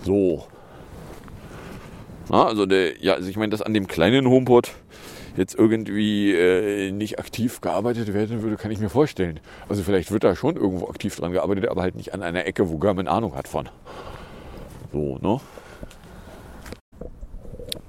So, 0.02 0.44
na, 2.30 2.46
also 2.46 2.64
der, 2.64 3.02
ja, 3.02 3.14
also 3.14 3.28
ich 3.28 3.36
meine, 3.36 3.50
dass 3.50 3.60
an 3.60 3.74
dem 3.74 3.88
kleinen 3.88 4.28
HomePod 4.28 4.70
jetzt 5.36 5.54
irgendwie 5.54 6.32
äh, 6.32 6.90
nicht 6.90 7.18
aktiv 7.18 7.60
gearbeitet 7.60 8.12
werden 8.12 8.42
würde, 8.42 8.56
kann 8.56 8.70
ich 8.70 8.80
mir 8.80 8.90
vorstellen. 8.90 9.40
Also 9.68 9.82
vielleicht 9.82 10.10
wird 10.10 10.24
da 10.24 10.34
schon 10.34 10.56
irgendwo 10.56 10.88
aktiv 10.88 11.14
dran 11.16 11.32
gearbeitet, 11.32 11.68
aber 11.68 11.82
halt 11.82 11.94
nicht 11.96 12.14
an 12.14 12.22
einer 12.22 12.46
Ecke, 12.46 12.68
wo 12.68 12.78
Garmin 12.78 13.08
Ahnung 13.08 13.34
hat 13.34 13.48
von. 13.48 13.68
So, 14.92 15.18
ne? 15.18 15.40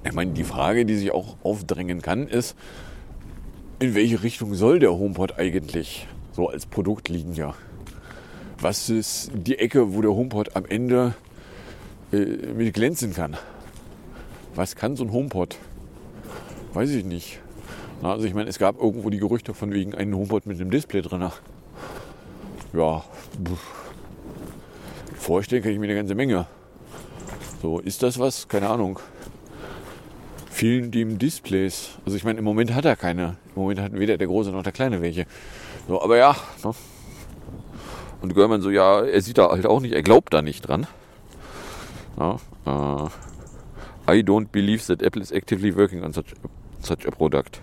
Ich 0.04 0.12
meine, 0.12 0.32
die 0.32 0.44
Frage, 0.44 0.84
die 0.84 0.96
sich 0.96 1.12
auch 1.12 1.36
aufdrängen 1.42 2.02
kann, 2.02 2.26
ist, 2.26 2.56
in 3.78 3.94
welche 3.94 4.22
Richtung 4.22 4.54
soll 4.54 4.78
der 4.78 4.92
HomePod 4.92 5.38
eigentlich 5.38 6.06
so 6.32 6.48
als 6.48 6.66
Produktlinie? 6.66 7.54
Was 8.60 8.88
ist 8.88 9.30
die 9.34 9.58
Ecke, 9.58 9.94
wo 9.94 10.02
der 10.02 10.12
HomePod 10.12 10.56
am 10.56 10.64
Ende 10.66 11.14
äh, 12.12 12.16
mit 12.16 12.74
glänzen 12.74 13.12
kann? 13.12 13.36
Was 14.54 14.76
kann 14.76 14.96
so 14.96 15.04
ein 15.04 15.12
HomePod? 15.12 15.58
Weiß 16.74 16.90
ich 16.90 17.04
nicht. 17.04 17.40
Also 18.02 18.26
ich 18.26 18.34
meine, 18.34 18.48
es 18.48 18.58
gab 18.58 18.80
irgendwo 18.80 19.10
die 19.10 19.18
Gerüchte 19.18 19.54
von 19.54 19.72
wegen 19.72 19.94
einem 19.94 20.16
HomePod 20.16 20.46
mit 20.46 20.60
einem 20.60 20.70
Display 20.70 21.02
drin. 21.02 21.30
Ja, 22.72 23.04
vorstellen 25.14 25.62
kann 25.62 25.72
ich 25.72 25.78
mir 25.78 25.86
eine 25.86 25.94
ganze 25.94 26.14
Menge. 26.14 26.46
So, 27.60 27.78
ist 27.78 28.02
das 28.02 28.18
was? 28.18 28.48
Keine 28.48 28.68
Ahnung. 28.68 28.98
Vielen 30.50 30.90
dem 30.90 31.18
Displays. 31.18 31.90
Also 32.04 32.16
ich 32.16 32.24
meine, 32.24 32.38
im 32.38 32.44
Moment 32.44 32.74
hat 32.74 32.84
er 32.84 32.96
keine. 32.96 33.36
Im 33.54 33.62
Moment 33.62 33.80
hat 33.80 33.92
weder 33.92 34.16
der 34.16 34.26
große 34.26 34.50
noch 34.50 34.62
der 34.62 34.72
kleine 34.72 35.00
welche. 35.00 35.26
So, 35.86 36.02
aber 36.02 36.16
ja. 36.16 36.34
Ne? 36.64 36.72
Und 38.20 38.34
Görman 38.34 38.62
so, 38.62 38.70
ja, 38.70 39.02
er 39.02 39.20
sieht 39.20 39.38
da 39.38 39.50
halt 39.50 39.66
auch 39.66 39.80
nicht, 39.80 39.92
er 39.92 40.02
glaubt 40.02 40.32
da 40.32 40.42
nicht 40.42 40.62
dran. 40.62 40.86
Ja, 42.18 42.36
äh, 42.66 43.08
I 44.08 44.22
don't 44.22 44.48
believe 44.52 44.84
that 44.86 45.02
Apple 45.02 45.22
is 45.22 45.32
actively 45.32 45.76
working 45.76 46.04
on 46.04 46.12
such, 46.12 46.24
such 46.84 47.06
a 47.06 47.10
product. 47.10 47.60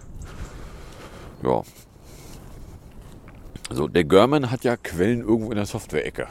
Ja. 1.44 1.64
So, 3.72 3.88
der 3.88 4.04
German 4.04 4.50
hat 4.50 4.64
ja 4.64 4.78
Quellen 4.78 5.22
irgendwo 5.22 5.52
in 5.52 5.58
der 5.58 5.66
Software-Ecke. 5.66 6.28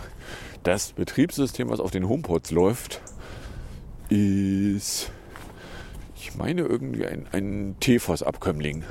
Das 0.64 0.92
Betriebssystem, 0.92 1.68
was 1.68 1.80
auf 1.80 1.90
den 1.90 2.08
HomePods 2.08 2.50
läuft, 2.50 3.00
ist, 4.08 5.12
ich 6.16 6.34
meine, 6.34 6.62
irgendwie 6.62 7.06
ein, 7.06 7.26
ein 7.30 7.76
TFOS-Abkömmling. 7.80 8.82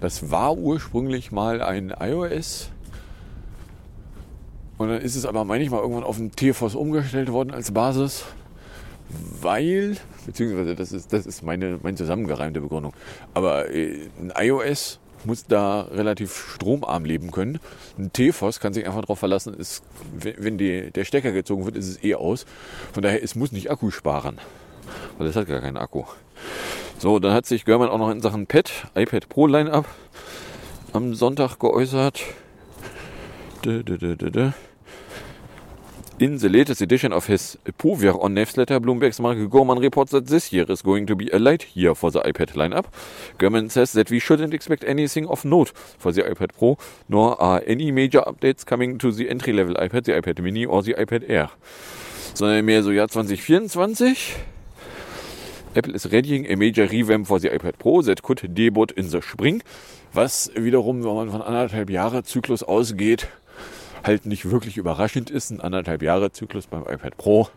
Das 0.00 0.30
war 0.30 0.56
ursprünglich 0.56 1.32
mal 1.32 1.62
ein 1.62 1.94
iOS. 1.98 2.70
Und 4.76 4.88
dann 4.88 5.00
ist 5.00 5.16
es 5.16 5.24
aber 5.24 5.44
manchmal 5.44 5.80
irgendwann 5.80 6.04
auf 6.04 6.18
ein 6.18 6.32
TFOS 6.32 6.74
umgestellt 6.74 7.32
worden 7.32 7.52
als 7.52 7.72
Basis 7.72 8.24
weil, 9.40 9.96
beziehungsweise 10.26 10.74
das 10.74 10.92
ist, 10.92 11.12
das 11.12 11.26
ist 11.26 11.42
meine, 11.42 11.78
meine 11.82 11.96
zusammengereimte 11.96 12.60
Begründung, 12.60 12.92
aber 13.34 13.70
äh, 13.70 14.08
ein 14.20 14.32
iOS 14.36 14.98
muss 15.24 15.46
da 15.46 15.82
relativ 15.82 16.54
stromarm 16.54 17.04
leben 17.04 17.30
können. 17.30 17.60
Ein 17.98 18.12
TFOS 18.12 18.60
kann 18.60 18.72
sich 18.72 18.86
einfach 18.86 19.02
darauf 19.02 19.18
verlassen, 19.18 19.54
ist, 19.54 19.84
wenn 20.12 20.58
die, 20.58 20.90
der 20.90 21.04
Stecker 21.04 21.32
gezogen 21.32 21.64
wird, 21.64 21.76
ist 21.76 21.88
es 21.88 22.02
eh 22.02 22.14
aus. 22.14 22.44
Von 22.92 23.02
daher, 23.02 23.22
es 23.22 23.34
muss 23.34 23.52
nicht 23.52 23.70
Akku 23.70 23.90
sparen, 23.90 24.38
weil 25.18 25.26
es 25.28 25.36
hat 25.36 25.46
gar 25.46 25.60
keinen 25.60 25.76
Akku. 25.76 26.04
So, 26.98 27.18
dann 27.18 27.32
hat 27.32 27.46
sich 27.46 27.64
Görman 27.64 27.88
auch 27.88 27.98
noch 27.98 28.10
in 28.10 28.20
Sachen 28.20 28.46
Pad, 28.46 28.70
iPad 28.94 29.28
Pro 29.28 29.46
Line-Up 29.46 29.86
am 30.92 31.14
Sonntag 31.14 31.58
geäußert. 31.58 32.22
Dö, 33.64 33.82
dö, 33.82 33.96
dö, 33.96 34.50
in 36.22 36.38
the 36.38 36.48
latest 36.48 36.80
edition 36.80 37.12
of 37.12 37.26
his 37.26 37.58
Povier 37.78 38.14
on 38.22 38.34
newsletter, 38.34 38.78
Bloomberg's 38.78 39.18
Mark 39.18 39.38
Gurman 39.38 39.80
reports 39.82 40.12
that 40.12 40.28
this 40.28 40.52
year 40.52 40.64
is 40.68 40.80
going 40.80 41.04
to 41.06 41.16
be 41.16 41.28
a 41.30 41.38
light 41.40 41.66
year 41.74 41.96
for 41.96 42.12
the 42.12 42.20
iPad 42.20 42.52
lineup. 42.52 42.84
Gurman 43.40 43.68
says 43.68 43.90
that 43.94 44.08
we 44.08 44.20
shouldn't 44.20 44.54
expect 44.54 44.84
anything 44.84 45.26
of 45.26 45.44
note 45.44 45.72
for 45.74 46.12
the 46.12 46.22
iPad 46.22 46.50
Pro, 46.56 46.78
nor 47.08 47.40
are 47.42 47.60
any 47.66 47.90
major 47.90 48.20
updates 48.20 48.64
coming 48.64 48.98
to 48.98 49.10
the 49.10 49.28
entry-level 49.28 49.74
iPad, 49.74 50.04
the 50.04 50.12
iPad 50.12 50.40
Mini 50.40 50.64
or 50.64 50.80
the 50.84 50.94
iPad 50.94 51.28
Air. 51.28 51.50
Sondern 52.34 52.64
mehr 52.64 52.84
so 52.84 52.92
Jahr 52.92 53.08
2024. 53.08 54.14
Apple 55.74 55.94
is 55.96 56.06
readying 56.12 56.46
a 56.46 56.54
major 56.54 56.86
revamp 56.86 57.26
for 57.26 57.40
the 57.40 57.48
iPad 57.48 57.78
Pro 57.80 58.00
that 58.02 58.22
could 58.22 58.54
debut 58.54 58.86
in 58.96 59.10
the 59.10 59.20
spring. 59.20 59.60
Was 60.14 60.52
wiederum, 60.54 61.02
wenn 61.02 61.14
man 61.14 61.30
von 61.30 61.42
anderthalb 61.42 61.88
Jahre 61.88 62.22
Zyklus 62.22 62.62
ausgeht, 62.62 63.28
halt 64.04 64.26
nicht 64.26 64.50
wirklich 64.50 64.76
überraschend 64.76 65.30
ist. 65.30 65.50
Ein 65.50 65.60
anderthalb 65.60 66.02
Jahre 66.02 66.32
Zyklus 66.32 66.66
beim 66.66 66.82
iPad 66.82 67.16
Pro, 67.16 67.48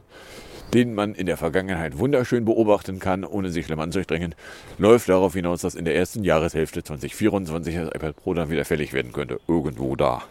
den 0.73 0.93
man 0.93 1.15
in 1.15 1.25
der 1.25 1.37
Vergangenheit 1.37 1.97
wunderschön 1.97 2.45
beobachten 2.45 2.99
kann, 2.99 3.23
ohne 3.23 3.49
sich 3.49 3.65
schlimm 3.65 3.79
anzustrengen, 3.79 4.35
läuft 4.77 5.09
darauf 5.09 5.33
hinaus, 5.33 5.61
dass 5.61 5.75
in 5.75 5.85
der 5.85 5.95
ersten 5.95 6.23
Jahreshälfte 6.23 6.83
2024 6.83 7.75
das 7.75 7.87
iPad 7.95 8.15
Pro 8.15 8.33
dann 8.33 8.49
wieder 8.49 8.65
fällig 8.65 8.93
werden 8.93 9.11
könnte. 9.11 9.39
Irgendwo 9.47 9.95
da. 9.95 10.23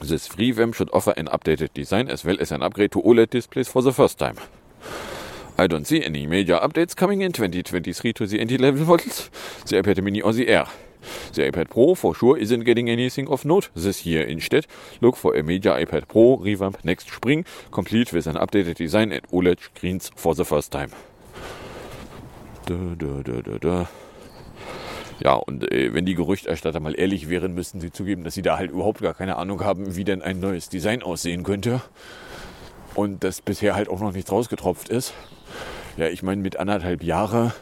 This 0.00 0.26
FreeVM 0.28 0.72
should 0.72 0.90
offer 0.94 1.18
an 1.18 1.28
updated 1.28 1.76
design 1.76 2.08
as 2.08 2.24
well 2.24 2.40
as 2.40 2.52
an 2.52 2.62
upgrade 2.62 2.90
to 2.92 3.00
OLED 3.00 3.32
displays 3.32 3.68
for 3.68 3.82
the 3.82 3.92
first 3.92 4.18
time. 4.18 4.36
I 5.58 5.66
don't 5.66 5.84
see 5.84 6.02
any 6.02 6.26
major 6.26 6.58
updates 6.62 6.96
coming 6.96 7.20
in 7.20 7.32
2023 7.32 8.14
to 8.14 8.26
the 8.26 8.40
entry-level 8.40 8.86
models, 8.86 9.30
the 9.66 9.76
iPad 9.76 10.02
mini 10.02 10.22
or 10.22 10.32
the 10.32 10.48
Air. 10.48 10.66
The 11.32 11.50
iPad 11.50 11.70
Pro 11.70 11.94
for 11.94 12.14
sure 12.14 12.36
isn't 12.38 12.64
getting 12.64 12.88
anything 12.88 13.28
of 13.28 13.44
note 13.44 13.70
this 13.74 14.04
year. 14.06 14.22
Instead, 14.22 14.66
look 15.00 15.16
for 15.16 15.36
a 15.36 15.42
major 15.42 15.72
iPad 15.72 16.08
Pro 16.08 16.36
revamp 16.36 16.84
next 16.84 17.10
spring, 17.10 17.44
complete 17.70 18.12
with 18.12 18.26
an 18.26 18.36
updated 18.36 18.74
design 18.74 19.12
and 19.12 19.22
OLED 19.30 19.60
screens 19.60 20.10
for 20.14 20.34
the 20.34 20.44
first 20.44 20.70
time. 20.72 20.90
Da, 22.66 22.94
da, 22.96 23.58
da, 23.58 23.88
ja, 25.22 25.34
und 25.34 25.70
äh, 25.70 25.92
wenn 25.92 26.06
die 26.06 26.14
Gerüchterstatter 26.14 26.80
mal 26.80 26.98
ehrlich 26.98 27.28
wären, 27.28 27.54
müssten 27.54 27.80
sie 27.80 27.92
zugeben, 27.92 28.24
dass 28.24 28.34
sie 28.34 28.42
da 28.42 28.56
halt 28.56 28.70
überhaupt 28.70 29.02
gar 29.02 29.12
keine 29.12 29.36
Ahnung 29.36 29.62
haben, 29.62 29.96
wie 29.96 30.04
denn 30.04 30.22
ein 30.22 30.40
neues 30.40 30.70
Design 30.70 31.02
aussehen 31.02 31.42
könnte. 31.42 31.82
Und 32.94 33.22
das 33.22 33.42
bisher 33.42 33.74
halt 33.74 33.88
auch 33.88 34.00
noch 34.00 34.12
nichts 34.12 34.32
rausgetropft 34.32 34.88
ist. 34.88 35.12
Ja, 35.96 36.06
ich 36.06 36.22
meine, 36.22 36.40
mit 36.40 36.56
anderthalb 36.56 37.02
Jahre, 37.02 37.52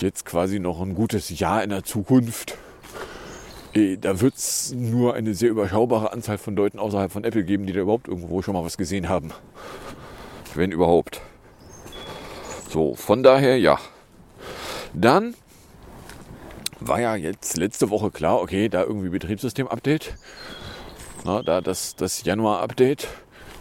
jetzt 0.00 0.24
quasi 0.24 0.58
noch 0.58 0.80
ein 0.80 0.94
gutes 0.94 1.38
Jahr 1.38 1.62
in 1.62 1.70
der 1.70 1.84
Zukunft, 1.84 2.56
eh, 3.74 3.96
da 3.96 4.20
wird 4.20 4.34
es 4.36 4.72
nur 4.72 5.14
eine 5.14 5.34
sehr 5.34 5.50
überschaubare 5.50 6.12
Anzahl 6.12 6.38
von 6.38 6.56
Leuten 6.56 6.78
außerhalb 6.78 7.12
von 7.12 7.24
Apple 7.24 7.44
geben, 7.44 7.66
die 7.66 7.72
da 7.72 7.80
überhaupt 7.80 8.08
irgendwo 8.08 8.42
schon 8.42 8.54
mal 8.54 8.64
was 8.64 8.76
gesehen 8.76 9.08
haben. 9.08 9.32
Wenn 10.54 10.72
überhaupt. 10.72 11.20
So, 12.70 12.94
von 12.94 13.22
daher 13.22 13.58
ja. 13.58 13.78
Dann 14.92 15.34
war 16.80 17.00
ja 17.00 17.16
jetzt 17.16 17.56
letzte 17.56 17.90
Woche 17.90 18.10
klar, 18.10 18.40
okay, 18.40 18.68
da 18.68 18.82
irgendwie 18.82 19.08
Betriebssystem-Update. 19.08 20.14
Na, 21.24 21.42
da 21.42 21.60
das, 21.60 21.96
das 21.96 22.24
Januar-Update 22.24 23.08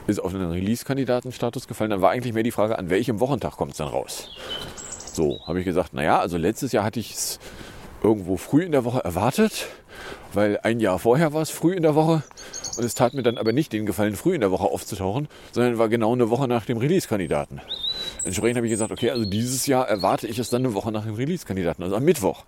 ist 0.07 0.19
auf 0.19 0.33
einen 0.33 0.51
Release-Kandidatenstatus 0.51 1.67
gefallen. 1.67 1.91
Dann 1.91 2.01
war 2.01 2.11
eigentlich 2.11 2.33
mehr 2.33 2.43
die 2.43 2.51
Frage, 2.51 2.77
an 2.77 2.89
welchem 2.89 3.19
Wochentag 3.19 3.55
kommt 3.55 3.71
es 3.71 3.77
dann 3.77 3.87
raus? 3.87 4.29
So, 5.13 5.41
habe 5.45 5.59
ich 5.59 5.65
gesagt, 5.65 5.93
naja, 5.93 6.19
also 6.19 6.37
letztes 6.37 6.71
Jahr 6.71 6.83
hatte 6.83 6.99
ich 6.99 7.13
es 7.13 7.39
irgendwo 8.01 8.35
früh 8.35 8.63
in 8.63 8.71
der 8.71 8.83
Woche 8.83 9.03
erwartet, 9.03 9.67
weil 10.33 10.59
ein 10.63 10.79
Jahr 10.79 10.97
vorher 10.97 11.33
war 11.33 11.43
es 11.43 11.51
früh 11.51 11.73
in 11.75 11.83
der 11.83 11.93
Woche 11.93 12.23
und 12.77 12.83
es 12.83 12.95
tat 12.95 13.13
mir 13.13 13.21
dann 13.21 13.37
aber 13.37 13.53
nicht 13.53 13.71
den 13.73 13.85
Gefallen, 13.85 14.15
früh 14.15 14.33
in 14.33 14.41
der 14.41 14.49
Woche 14.49 14.63
aufzutauchen, 14.63 15.27
sondern 15.51 15.77
war 15.77 15.87
genau 15.87 16.13
eine 16.13 16.31
Woche 16.31 16.47
nach 16.47 16.65
dem 16.65 16.79
Release-Kandidaten. 16.79 17.61
Entsprechend 18.25 18.57
habe 18.57 18.65
ich 18.65 18.71
gesagt, 18.71 18.91
okay, 18.91 19.11
also 19.11 19.23
dieses 19.25 19.67
Jahr 19.67 19.87
erwarte 19.87 20.25
ich 20.25 20.39
es 20.39 20.49
dann 20.49 20.65
eine 20.65 20.73
Woche 20.73 20.91
nach 20.91 21.05
dem 21.05 21.13
Release-Kandidaten, 21.13 21.83
also 21.83 21.95
am 21.95 22.03
Mittwoch. 22.03 22.43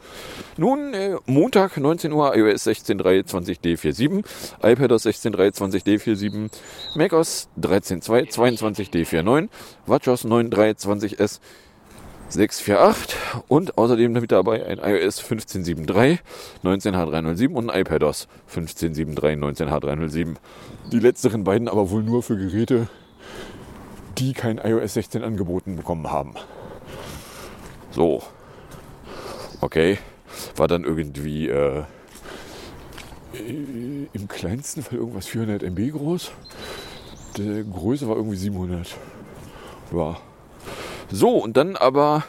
Nun, 0.57 0.95
äh, 0.95 1.17
Montag, 1.27 1.77
19 1.77 2.12
Uhr, 2.13 2.36
iOS 2.36 2.65
16.3.20D47, 2.65 4.25
iPadOS 4.63 5.05
16.3.20D47, 5.05 6.50
macOS 6.95 7.48
13.2, 7.62 8.34
22D49, 8.34 9.50
WatchOS 9.86 10.25
9.3.20S 10.25 11.39
648 12.29 13.15
und 13.48 13.77
außerdem 13.77 14.12
mit 14.12 14.32
dabei 14.32 14.65
ein 14.65 14.79
iOS 14.79 15.22
15.7.3, 15.22 16.20
19H307 16.63 17.53
und 17.53 17.70
ein 17.70 17.82
iPadOS 17.82 18.27
15.7.3, 18.53 19.38
19H307. 19.38 20.36
Die 20.91 21.00
letzteren 21.00 21.44
beiden 21.44 21.67
aber 21.67 21.89
wohl 21.91 22.03
nur 22.03 22.24
für 22.24 22.36
Geräte, 22.36 22.88
die 24.17 24.34
kein 24.34 24.58
iOS 24.58 24.96
16 24.96 25.24
angeboten 25.24 25.75
bekommen 25.75 26.12
haben. 26.12 26.34
So. 27.91 28.24
Okay. 29.62 29.98
War 30.55 30.67
dann 30.67 30.84
irgendwie 30.84 31.48
äh, 31.48 31.84
im 34.13 34.27
kleinsten 34.27 34.84
Fall 34.84 34.98
irgendwas 34.98 35.27
400 35.27 35.63
MB 35.63 35.91
groß. 35.91 36.32
Die 37.38 37.65
Größe 37.72 38.08
war 38.08 38.15
irgendwie 38.15 38.38
700. 38.38 38.96
Ja. 39.94 40.17
So, 41.12 41.29
und 41.38 41.57
dann 41.57 41.75
aber 41.75 42.24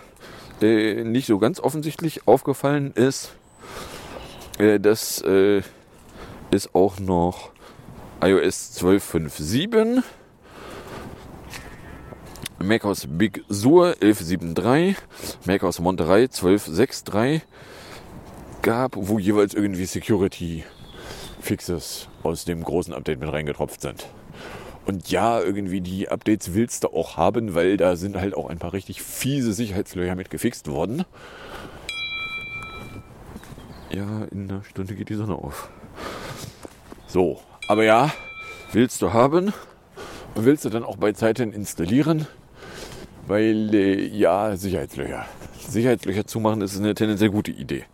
äh, 0.61 1.02
nicht 1.04 1.26
so 1.26 1.38
ganz 1.38 1.61
offensichtlich 1.61 2.26
aufgefallen 2.26 2.92
ist, 2.95 3.33
äh, 4.59 4.78
dass 4.80 5.21
äh, 5.23 5.62
es 6.50 6.75
auch 6.75 6.99
noch 6.99 7.50
iOS 8.23 8.78
12.5.7 8.80 10.02
macOS 12.59 13.06
Big 13.09 13.45
Sur 13.49 13.95
11.7.3, 14.00 14.97
macOS 15.45 15.78
Monterey 15.78 16.25
12.6.3 16.25 17.42
gab, 18.62 18.97
wo 18.97 19.18
jeweils 19.18 19.54
irgendwie 19.54 19.85
Security 19.85 20.64
Fixes 21.40 22.09
aus 22.23 22.45
dem 22.45 22.64
großen 22.64 22.92
Update 22.92 23.21
mit 23.21 23.33
reingetropft 23.33 23.80
sind. 23.80 24.06
Und 24.87 25.11
ja, 25.11 25.40
irgendwie 25.40 25.81
die 25.81 26.09
Updates 26.09 26.55
willst 26.55 26.85
du 26.85 26.88
auch 26.88 27.16
haben, 27.16 27.55
weil 27.55 27.76
da 27.76 27.97
sind 27.97 28.16
halt 28.16 28.35
auch 28.37 28.49
ein 28.49 28.59
paar 28.59 28.73
richtig 28.73 29.02
fiese 29.02 29.52
Sicherheitslöcher 29.52 30.14
mit 30.14 30.31
gefixt 30.31 30.69
worden. 30.69 31.05
Ja, 33.90 34.25
in 34.31 34.49
einer 34.49 34.62
Stunde 34.62 34.95
geht 34.95 35.09
die 35.09 35.14
Sonne 35.14 35.35
auf. 35.35 35.69
So, 37.09 37.40
aber 37.66 37.83
ja, 37.83 38.12
willst 38.73 39.02
du 39.02 39.12
haben 39.12 39.52
und 40.35 40.44
willst 40.44 40.64
du 40.64 40.68
dann 40.68 40.85
auch 40.85 40.96
bei 40.96 41.12
Zeiten 41.12 41.53
installieren, 41.53 42.27
weil 43.27 43.75
äh, 43.75 44.07
ja, 44.07 44.57
Sicherheitslöcher. 44.57 45.27
Sicherheitslöcher 45.68 46.27
zumachen 46.27 46.61
ist 46.61 46.77
eine 46.79 46.94
tendenziell 46.94 47.31
gute 47.31 47.51
Idee. 47.51 47.85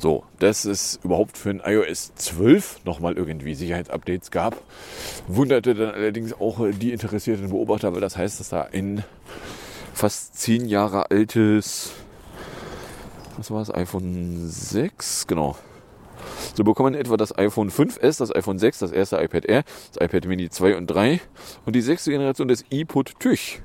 So, 0.00 0.22
dass 0.38 0.64
es 0.64 1.00
überhaupt 1.02 1.36
für 1.36 1.50
ein 1.50 1.60
iOS 1.64 2.14
12 2.14 2.84
nochmal 2.84 3.16
irgendwie 3.16 3.54
Sicherheitsupdates 3.54 4.30
gab, 4.30 4.56
wunderte 5.26 5.74
dann 5.74 5.90
allerdings 5.90 6.32
auch 6.34 6.60
die 6.70 6.92
interessierten 6.92 7.50
Beobachter, 7.50 7.92
weil 7.92 8.00
das 8.00 8.16
heißt, 8.16 8.38
dass 8.38 8.50
da 8.50 8.68
ein 8.72 9.04
fast 9.92 10.38
zehn 10.38 10.66
Jahre 10.66 11.10
altes, 11.10 11.90
was 13.36 13.50
war 13.50 13.58
das, 13.58 13.74
iPhone 13.74 14.48
6, 14.48 15.26
genau. 15.26 15.56
So 16.54 16.62
bekommen 16.62 16.94
etwa 16.94 17.16
das 17.16 17.36
iPhone 17.36 17.70
5S, 17.70 18.18
das 18.18 18.34
iPhone 18.34 18.58
6, 18.60 18.78
das 18.78 18.92
erste 18.92 19.16
iPad 19.16 19.46
Air, 19.46 19.64
das 19.92 20.04
iPad 20.04 20.26
Mini 20.26 20.48
2 20.48 20.76
und 20.76 20.86
3 20.86 21.20
und 21.66 21.74
die 21.74 21.80
sechste 21.80 22.12
Generation 22.12 22.46
des 22.46 22.64
iPod 22.70 23.18
Tüch, 23.18 23.60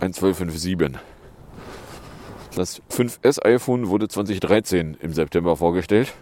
ein 0.00 0.14
1257. 0.14 0.98
Das 2.56 2.80
5S 2.90 3.44
iPhone 3.44 3.88
wurde 3.88 4.08
2013 4.08 4.96
im 5.02 5.12
September 5.12 5.58
vorgestellt 5.58 6.14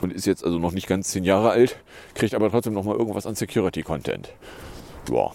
und 0.00 0.10
ist 0.10 0.24
jetzt 0.24 0.42
also 0.42 0.58
noch 0.58 0.72
nicht 0.72 0.86
ganz 0.86 1.08
10 1.08 1.22
Jahre 1.22 1.50
alt, 1.50 1.76
kriegt 2.14 2.32
aber 2.32 2.50
trotzdem 2.50 2.72
noch 2.72 2.84
mal 2.84 2.96
irgendwas 2.96 3.26
an 3.26 3.34
Security 3.34 3.82
Content. 3.82 4.32
Ja. 5.12 5.32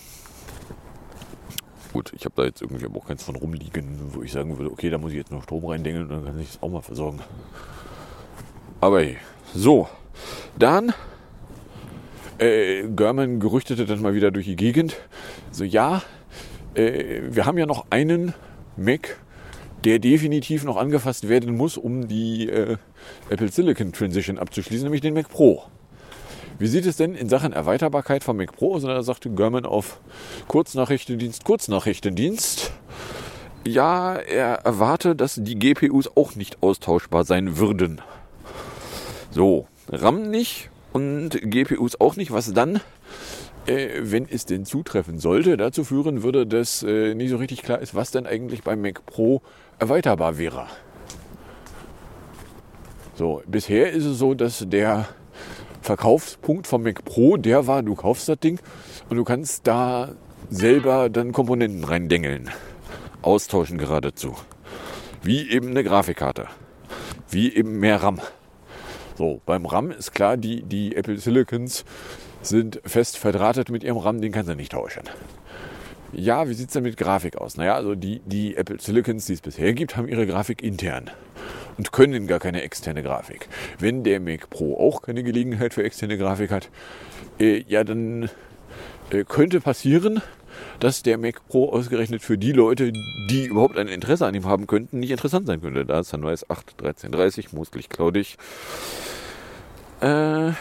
Gut, 1.94 2.12
ich 2.16 2.26
habe 2.26 2.34
da 2.38 2.46
jetzt 2.46 2.64
irgendwie 2.64 2.88
auch 2.88 3.06
keins 3.06 3.24
von 3.24 3.36
rumliegen, 3.36 4.00
wo 4.14 4.24
ich 4.24 4.32
sagen 4.32 4.58
würde, 4.58 4.72
okay, 4.72 4.90
da 4.90 4.98
muss 4.98 5.12
ich 5.12 5.20
jetzt 5.20 5.32
noch 5.32 5.44
Strom 5.44 5.64
reindengeln 5.64 6.06
und 6.06 6.10
dann 6.10 6.26
kann 6.26 6.40
ich 6.40 6.48
das 6.48 6.64
auch 6.64 6.70
mal 6.70 6.82
versorgen. 6.82 7.20
Aber 8.80 9.02
hey, 9.02 9.18
so, 9.54 9.88
dann 10.58 10.92
äh, 12.40 12.88
German 12.88 13.40
gerüchtete 13.40 13.86
dann 13.86 14.02
mal 14.02 14.16
wieder 14.16 14.32
durch 14.32 14.48
die 14.48 14.56
Gegend. 14.56 14.98
So, 15.52 15.64
ja, 15.64 16.02
äh, 16.74 17.22
wir 17.30 17.46
haben 17.46 17.60
ja 17.60 17.68
noch 17.68 17.86
einen 17.92 18.34
Mac, 18.76 19.20
der 19.84 20.00
definitiv 20.00 20.64
noch 20.64 20.78
angefasst 20.78 21.28
werden 21.28 21.56
muss, 21.56 21.78
um 21.78 22.08
die 22.08 22.50
äh, 22.50 22.78
Apple 23.30 23.50
Silicon 23.50 23.94
Transition 23.94 24.38
abzuschließen, 24.38 24.84
nämlich 24.84 25.02
den 25.02 25.14
Mac 25.14 25.30
Pro. 25.30 25.64
Wie 26.60 26.68
sieht 26.68 26.86
es 26.86 26.96
denn 26.98 27.16
in 27.16 27.28
Sachen 27.28 27.54
Erweiterbarkeit 27.54 28.24
vom 28.24 28.38
Mac 28.38 28.56
Pro 28.56 28.76
aus? 28.76 28.84
Da 28.84 29.02
sagte 29.02 29.32
German 29.32 29.66
auf 29.66 30.00
Kurznachrichtendienst, 30.48 31.44
Kurznachrichtendienst. 31.44 32.72
Ja, 33.66 34.16
er 34.16 34.58
erwarte, 34.64 35.16
dass 35.16 35.40
die 35.42 35.58
GPUs 35.58 36.16
auch 36.16 36.36
nicht 36.36 36.62
austauschbar 36.62 37.26
sein 37.26 37.58
würden. 37.58 38.02
So, 39.32 39.68
RAM 39.90 40.30
nicht 40.30 40.70
und 40.94 41.30
GPUs 41.42 42.00
auch 42.00 42.16
nicht. 42.16 42.32
Was 42.32 42.54
dann, 42.54 42.80
äh, 43.66 43.88
wenn 44.02 44.28
es 44.30 44.46
denn 44.46 44.66
zutreffen 44.66 45.20
sollte, 45.20 45.58
dazu 45.58 45.84
führen 45.84 46.22
würde, 46.22 46.46
dass 46.46 46.84
äh, 46.84 47.14
nicht 47.16 47.30
so 47.30 47.38
richtig 47.38 47.64
klar 47.64 47.80
ist, 47.80 47.96
was 47.96 48.12
denn 48.12 48.26
eigentlich 48.28 48.64
beim 48.64 48.82
Mac 48.82 49.06
Pro 49.06 49.42
erweiterbar 49.82 50.38
wäre. 50.38 50.68
So, 53.16 53.42
bisher 53.48 53.92
ist 53.92 54.06
es 54.06 54.20
so, 54.20 54.34
dass 54.36 54.64
der 54.68 55.08
Verkaufspunkt 55.82 56.68
vom 56.68 56.84
Mac 56.84 57.04
Pro, 57.04 57.38
der 57.38 57.66
war, 57.68 57.82
du 57.82 57.96
kaufst 57.96 58.30
das 58.30 58.40
Ding 58.40 58.60
und 59.10 59.18
du 59.18 59.24
kannst 59.24 59.66
da 59.66 60.10
selber 60.50 61.10
dann 61.10 61.32
Komponenten 61.32 61.84
reindengeln. 61.84 62.52
Austauschen 63.24 63.78
geradezu. 63.78 64.36
Wie 65.24 65.50
eben 65.50 65.70
eine 65.70 65.84
Grafikkarte. 65.84 66.48
Wie 67.30 67.54
eben 67.54 67.80
mehr 67.80 68.02
RAM. 68.04 68.20
So, 69.18 69.42
beim 69.46 69.66
RAM 69.66 69.92
ist 69.92 70.14
klar, 70.14 70.38
die, 70.38 70.64
die 70.64 70.96
Apple 70.96 71.18
Silicons 71.18 71.86
sind 72.42 72.82
fest 72.86 73.18
verdrahtet 73.18 73.70
mit 73.70 73.84
ihrem 73.84 73.98
RAM, 73.98 74.22
den 74.22 74.32
kannst 74.32 74.50
du 74.50 74.56
nicht 74.56 74.72
tauschen. 74.72 75.04
Ja, 76.14 76.50
wie 76.50 76.54
sieht 76.54 76.68
es 76.68 76.74
denn 76.74 76.84
mit 76.84 76.98
Grafik 76.98 77.38
aus? 77.38 77.56
Naja, 77.56 77.76
also 77.76 77.96
die, 77.96 78.22
die 78.26 78.58
Apple 78.58 78.80
Silicons, 78.80 79.26
die 79.26 79.34
es 79.34 79.42
bisher 79.42 79.74
gibt, 79.74 79.96
haben 79.96 80.10
ihre 80.10 80.28
Grafik 80.28 80.62
intern 80.62 81.10
und 81.78 81.92
können 81.94 82.28
gar 82.28 82.40
keine 82.40 82.62
externe 82.64 83.02
Grafik. 83.02 83.48
Wenn 83.80 84.04
der 84.04 84.20
Mac 84.20 84.50
Pro 84.50 84.78
auch 84.78 85.02
keine 85.02 85.24
Gelegenheit 85.24 85.74
für 85.74 85.84
externe 85.84 86.18
Grafik 86.18 86.52
hat, 86.52 86.70
äh, 87.40 87.64
ja, 87.68 87.84
dann 87.84 88.30
äh, 89.10 89.24
könnte 89.24 89.62
passieren, 89.62 90.22
dass 90.80 91.02
der 91.02 91.18
Mac 91.18 91.48
Pro 91.48 91.70
ausgerechnet 91.70 92.22
für 92.22 92.38
die 92.38 92.52
Leute, 92.52 92.92
die 92.92 93.46
überhaupt 93.46 93.78
ein 93.78 93.88
Interesse 93.88 94.26
an 94.26 94.36
ihm 94.36 94.46
haben 94.46 94.68
könnten, 94.68 95.00
nicht 95.00 95.12
interessant 95.12 95.48
sein 95.48 95.62
könnte. 95.62 95.86
Da 95.86 96.02
ist 96.02 96.10
Sunrise 96.10 96.46
8 96.50 96.72
1330, 96.80 97.54
mostlich 97.54 97.88
cloudig. 97.88 98.38
Äh, 100.02 100.52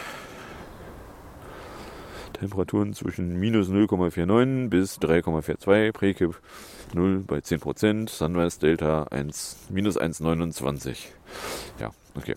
Temperaturen 2.41 2.93
zwischen 2.93 3.39
minus 3.39 3.69
0,49 3.69 4.69
bis 4.69 4.97
3,42, 4.97 5.91
Prekip 5.91 6.41
0 6.91 7.19
bei 7.19 7.37
10%, 7.37 8.09
Sunrise 8.09 8.59
Delta 8.59 9.03
1, 9.11 9.67
minus 9.69 9.99
1,29. 9.99 10.95
Ja, 11.79 11.91
okay. 12.15 12.35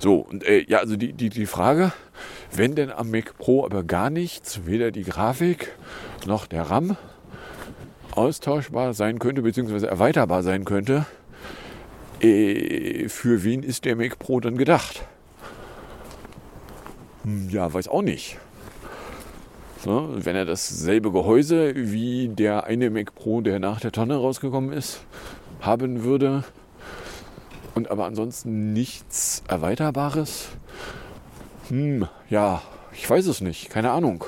So, 0.00 0.16
und 0.16 0.44
äh, 0.44 0.64
ja, 0.66 0.78
also 0.78 0.96
die, 0.96 1.12
die, 1.12 1.30
die 1.30 1.46
Frage, 1.46 1.92
wenn 2.52 2.74
denn 2.74 2.90
am 2.90 3.12
Mac 3.12 3.38
Pro 3.38 3.64
aber 3.64 3.84
gar 3.84 4.10
nichts, 4.10 4.66
weder 4.66 4.90
die 4.90 5.04
Grafik 5.04 5.72
noch 6.26 6.48
der 6.48 6.64
RAM 6.64 6.96
austauschbar 8.10 8.94
sein 8.94 9.20
könnte, 9.20 9.42
beziehungsweise 9.42 9.86
erweiterbar 9.86 10.42
sein 10.42 10.64
könnte, 10.64 11.06
äh, 12.20 13.08
für 13.08 13.44
wen 13.44 13.62
ist 13.62 13.84
der 13.84 13.94
Mac 13.94 14.18
Pro 14.18 14.40
dann 14.40 14.56
gedacht? 14.56 15.04
Hm, 17.22 17.48
ja, 17.50 17.72
weiß 17.72 17.86
auch 17.86 18.02
nicht. 18.02 18.38
So, 19.84 20.08
wenn 20.16 20.36
er 20.36 20.44
dasselbe 20.44 21.12
Gehäuse 21.12 21.72
wie 21.76 22.28
der 22.28 22.64
eine 22.64 22.90
Mac 22.90 23.14
Pro, 23.14 23.40
der 23.40 23.58
nach 23.58 23.80
der 23.80 23.92
Tonne 23.92 24.16
rausgekommen 24.16 24.72
ist, 24.72 25.00
haben 25.60 26.02
würde 26.02 26.44
und 27.74 27.90
aber 27.90 28.06
ansonsten 28.06 28.72
nichts 28.72 29.42
Erweiterbares, 29.48 30.48
hm, 31.68 32.08
ja, 32.30 32.62
ich 32.92 33.08
weiß 33.08 33.26
es 33.26 33.40
nicht, 33.40 33.70
keine 33.70 33.90
Ahnung. 33.90 34.24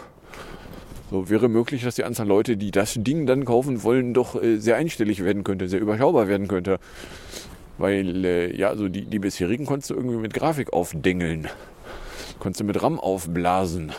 So 1.11 1.31
wäre 1.31 1.49
möglich, 1.49 1.83
dass 1.83 1.95
die 1.95 2.05
Anzahl 2.05 2.27
Leute, 2.27 2.59
die 2.59 2.71
das 2.71 2.95
Ding 2.99 3.25
dann 3.27 3.47
kaufen 3.47 3.83
wollen, 3.83 4.13
doch 4.13 4.41
äh, 4.41 4.59
sehr 4.59 4.77
einstellig 4.77 5.25
werden 5.25 5.45
könnte, 5.45 5.69
sehr 5.69 5.81
überschaubar 5.81 6.29
werden 6.29 6.49
könnte. 6.49 6.79
Weil, 7.79 8.25
äh, 8.25 8.55
ja, 8.55 8.77
so 8.77 8.89
die, 8.89 9.07
die 9.07 9.19
bisherigen 9.19 9.65
konntest 9.65 9.91
du 9.91 9.95
irgendwie 9.95 10.19
mit 10.19 10.35
Grafik 10.35 10.75
aufdengeln. 10.75 11.49
Konntest 12.39 12.61
du 12.61 12.65
mit 12.65 12.83
RAM 12.83 13.01
aufblasen. 13.01 13.93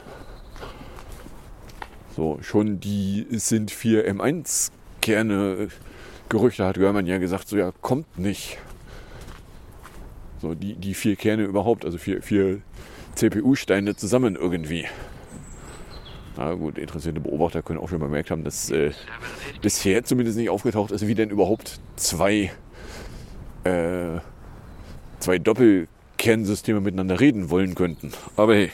So, 2.19 2.37
schon 2.41 2.81
die 2.81 3.25
sind 3.29 3.71
4 3.71 4.13
M1 4.13 4.71
Kerne 5.01 5.69
Gerüchte 6.27 6.65
hat 6.65 6.75
Görmann 6.75 7.05
ja 7.05 7.17
gesagt, 7.17 7.47
so 7.47 7.55
ja, 7.55 7.71
kommt 7.79 8.19
nicht. 8.19 8.57
So, 10.41 10.53
die, 10.53 10.73
die 10.73 10.95
vier 10.95 11.15
Kerne 11.15 11.45
überhaupt, 11.45 11.85
also 11.85 11.97
vier, 11.97 12.21
vier 12.21 12.59
CPU-Steine 13.15 13.95
zusammen 13.95 14.35
irgendwie. 14.35 14.85
Na 16.35 16.55
gut, 16.55 16.77
interessierte 16.77 17.21
Beobachter 17.21 17.61
können 17.61 17.79
auch 17.79 17.87
schon 17.87 17.99
bemerkt 17.99 18.31
haben, 18.31 18.43
dass 18.43 18.69
äh, 18.69 18.91
bisher 19.61 20.03
zumindest 20.03 20.37
nicht 20.37 20.49
aufgetaucht 20.49 20.91
ist, 20.91 21.07
wie 21.07 21.15
denn 21.15 21.29
überhaupt 21.29 21.79
zwei, 21.95 22.51
äh, 23.63 24.19
zwei 25.19 25.39
Doppelkernsysteme 25.39 26.81
miteinander 26.81 27.21
reden 27.21 27.49
wollen 27.49 27.75
könnten. 27.75 28.11
Aber 28.35 28.55
hey, 28.55 28.71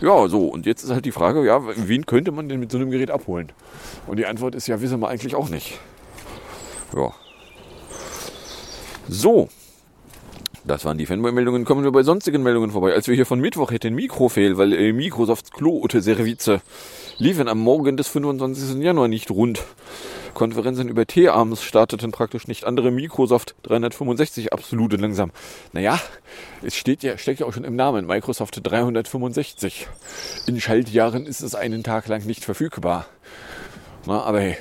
ja, 0.00 0.28
so, 0.28 0.48
und 0.48 0.66
jetzt 0.66 0.82
ist 0.82 0.90
halt 0.90 1.04
die 1.04 1.12
Frage, 1.12 1.44
ja, 1.44 1.60
wen 1.64 2.06
könnte 2.06 2.32
man 2.32 2.48
denn 2.48 2.60
mit 2.60 2.70
so 2.70 2.78
einem 2.78 2.90
Gerät 2.90 3.10
abholen? 3.10 3.52
Und 4.06 4.18
die 4.18 4.26
Antwort 4.26 4.54
ist 4.54 4.66
ja, 4.66 4.80
wissen 4.80 5.00
wir 5.00 5.08
eigentlich 5.08 5.34
auch 5.34 5.48
nicht. 5.48 5.78
Ja. 6.94 7.12
So, 9.08 9.48
das 10.66 10.86
waren 10.86 10.96
die 10.96 11.04
Fanboy-Meldungen. 11.04 11.66
Kommen 11.66 11.84
wir 11.84 11.92
bei 11.92 12.02
sonstigen 12.02 12.42
Meldungen 12.42 12.70
vorbei. 12.70 12.94
Als 12.94 13.06
wir 13.06 13.14
hier 13.14 13.26
von 13.26 13.38
Mittwoch 13.38 13.70
hätten 13.70 13.94
Mikrofehl, 13.94 14.56
weil 14.56 14.72
äh, 14.72 14.94
Microsofts 14.94 15.50
Klo-Service 15.50 16.60
liefen 17.18 17.48
am 17.48 17.58
Morgen 17.58 17.98
des 17.98 18.08
25. 18.08 18.82
Januar 18.82 19.08
nicht 19.08 19.30
rund. 19.30 19.62
Konferenzen 20.34 20.88
über 20.88 21.06
T-Arms 21.06 21.62
starteten 21.62 22.12
praktisch 22.12 22.46
nicht. 22.48 22.64
Andere 22.64 22.90
Microsoft 22.90 23.54
365 23.62 24.52
absolute 24.52 24.96
langsam. 24.96 25.30
Naja, 25.72 25.98
es 26.62 26.76
steht 26.76 27.02
ja, 27.02 27.16
steckt 27.16 27.40
ja 27.40 27.46
auch 27.46 27.52
schon 27.52 27.64
im 27.64 27.76
Namen. 27.76 28.06
Microsoft 28.06 28.60
365. 28.62 29.88
In 30.46 30.60
Schaltjahren 30.60 31.26
ist 31.26 31.40
es 31.40 31.54
einen 31.54 31.82
Tag 31.82 32.08
lang 32.08 32.26
nicht 32.26 32.44
verfügbar. 32.44 33.06
Na, 34.06 34.22
aber 34.22 34.40
hey. 34.40 34.56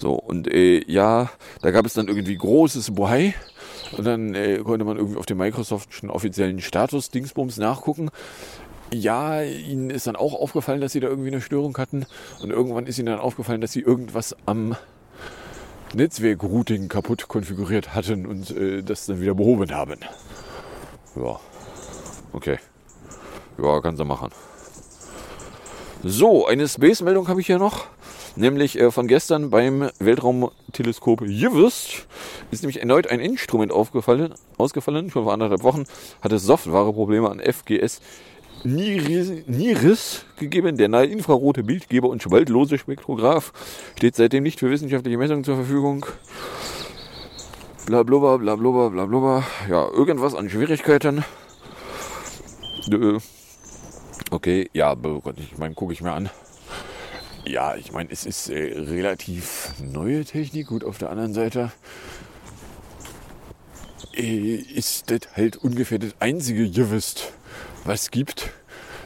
So, 0.00 0.14
und 0.14 0.52
äh, 0.52 0.82
ja, 0.90 1.30
da 1.62 1.70
gab 1.70 1.86
es 1.86 1.94
dann 1.94 2.08
irgendwie 2.08 2.36
großes 2.36 2.94
Bohai. 2.94 3.34
Und 3.96 4.04
dann 4.04 4.34
äh, 4.34 4.58
konnte 4.58 4.84
man 4.84 4.96
irgendwie 4.96 5.18
auf 5.18 5.26
dem 5.26 5.38
Microsoftschen 5.38 6.10
offiziellen 6.10 6.60
Status 6.60 7.10
Dingsbums 7.10 7.58
nachgucken. 7.58 8.10
Ja, 8.92 9.42
ihnen 9.42 9.90
ist 9.90 10.06
dann 10.06 10.16
auch 10.16 10.34
aufgefallen, 10.34 10.80
dass 10.80 10.92
sie 10.92 11.00
da 11.00 11.08
irgendwie 11.08 11.28
eine 11.28 11.40
Störung 11.40 11.76
hatten. 11.78 12.06
Und 12.42 12.50
irgendwann 12.50 12.86
ist 12.86 12.98
ihnen 12.98 13.06
dann 13.06 13.18
aufgefallen, 13.18 13.60
dass 13.60 13.72
sie 13.72 13.80
irgendwas 13.80 14.36
am 14.46 14.76
Netzwerk-Routing 15.94 16.88
kaputt 16.88 17.28
konfiguriert 17.28 17.94
hatten 17.94 18.26
und 18.26 18.50
äh, 18.50 18.82
das 18.82 19.06
dann 19.06 19.20
wieder 19.20 19.34
behoben 19.34 19.70
haben. 19.72 20.00
Ja, 21.16 21.40
okay. 22.32 22.58
Ja, 23.58 23.80
kannst 23.80 24.00
du 24.00 24.04
machen. 24.04 24.30
So, 26.02 26.46
eine 26.46 26.68
Space-Meldung 26.68 27.28
habe 27.28 27.40
ich 27.40 27.46
hier 27.46 27.58
noch 27.58 27.86
nämlich 28.36 28.78
äh, 28.78 28.90
von 28.90 29.06
gestern 29.06 29.50
beim 29.50 29.90
Weltraumteleskop 29.98 31.22
JUICE 31.22 32.06
ist 32.50 32.62
nämlich 32.62 32.80
erneut 32.80 33.06
ein 33.08 33.20
Instrument 33.20 33.72
aufgefallen, 33.72 34.34
ausgefallen. 34.58 35.10
Schon 35.10 35.24
vor 35.24 35.32
anderthalb 35.32 35.62
Wochen 35.62 35.84
hatte 36.20 36.38
Softwareprobleme 36.38 37.28
an 37.28 37.40
FGS 37.40 38.00
Niris, 38.64 39.46
Niris 39.46 40.24
gegeben. 40.36 40.76
Der 40.76 40.88
nahe 40.88 41.06
infrarote 41.06 41.62
Bildgeber 41.62 42.08
und 42.08 42.22
spaltlose 42.22 42.78
Spektrograph 42.78 43.52
steht 43.96 44.16
seitdem 44.16 44.42
nicht 44.42 44.58
für 44.58 44.70
wissenschaftliche 44.70 45.18
Messungen 45.18 45.44
zur 45.44 45.56
Verfügung. 45.56 46.06
Blablubber, 47.86 48.38
blablubber, 48.38 48.90
blablubber. 48.90 49.44
Ja, 49.68 49.86
irgendwas 49.90 50.34
an 50.34 50.48
Schwierigkeiten. 50.48 51.24
Okay, 54.30 54.70
ja, 54.72 54.96
ich 55.36 55.58
meine, 55.58 55.74
gucke 55.74 55.92
ich 55.92 56.00
mir 56.00 56.12
an. 56.12 56.30
Ja, 57.46 57.76
ich 57.76 57.92
meine, 57.92 58.10
es 58.10 58.24
ist 58.24 58.48
äh, 58.48 58.78
relativ 58.78 59.74
neue 59.78 60.24
Technik. 60.24 60.68
Gut, 60.68 60.82
auf 60.82 60.96
der 60.96 61.10
anderen 61.10 61.34
Seite 61.34 61.72
äh, 64.16 64.54
ist 64.54 65.10
das 65.10 65.20
halt 65.36 65.58
ungefähr 65.58 65.98
das 65.98 66.14
einzige 66.20 66.70
Gewist, 66.70 67.32
was 67.84 68.10
gibt. 68.10 68.50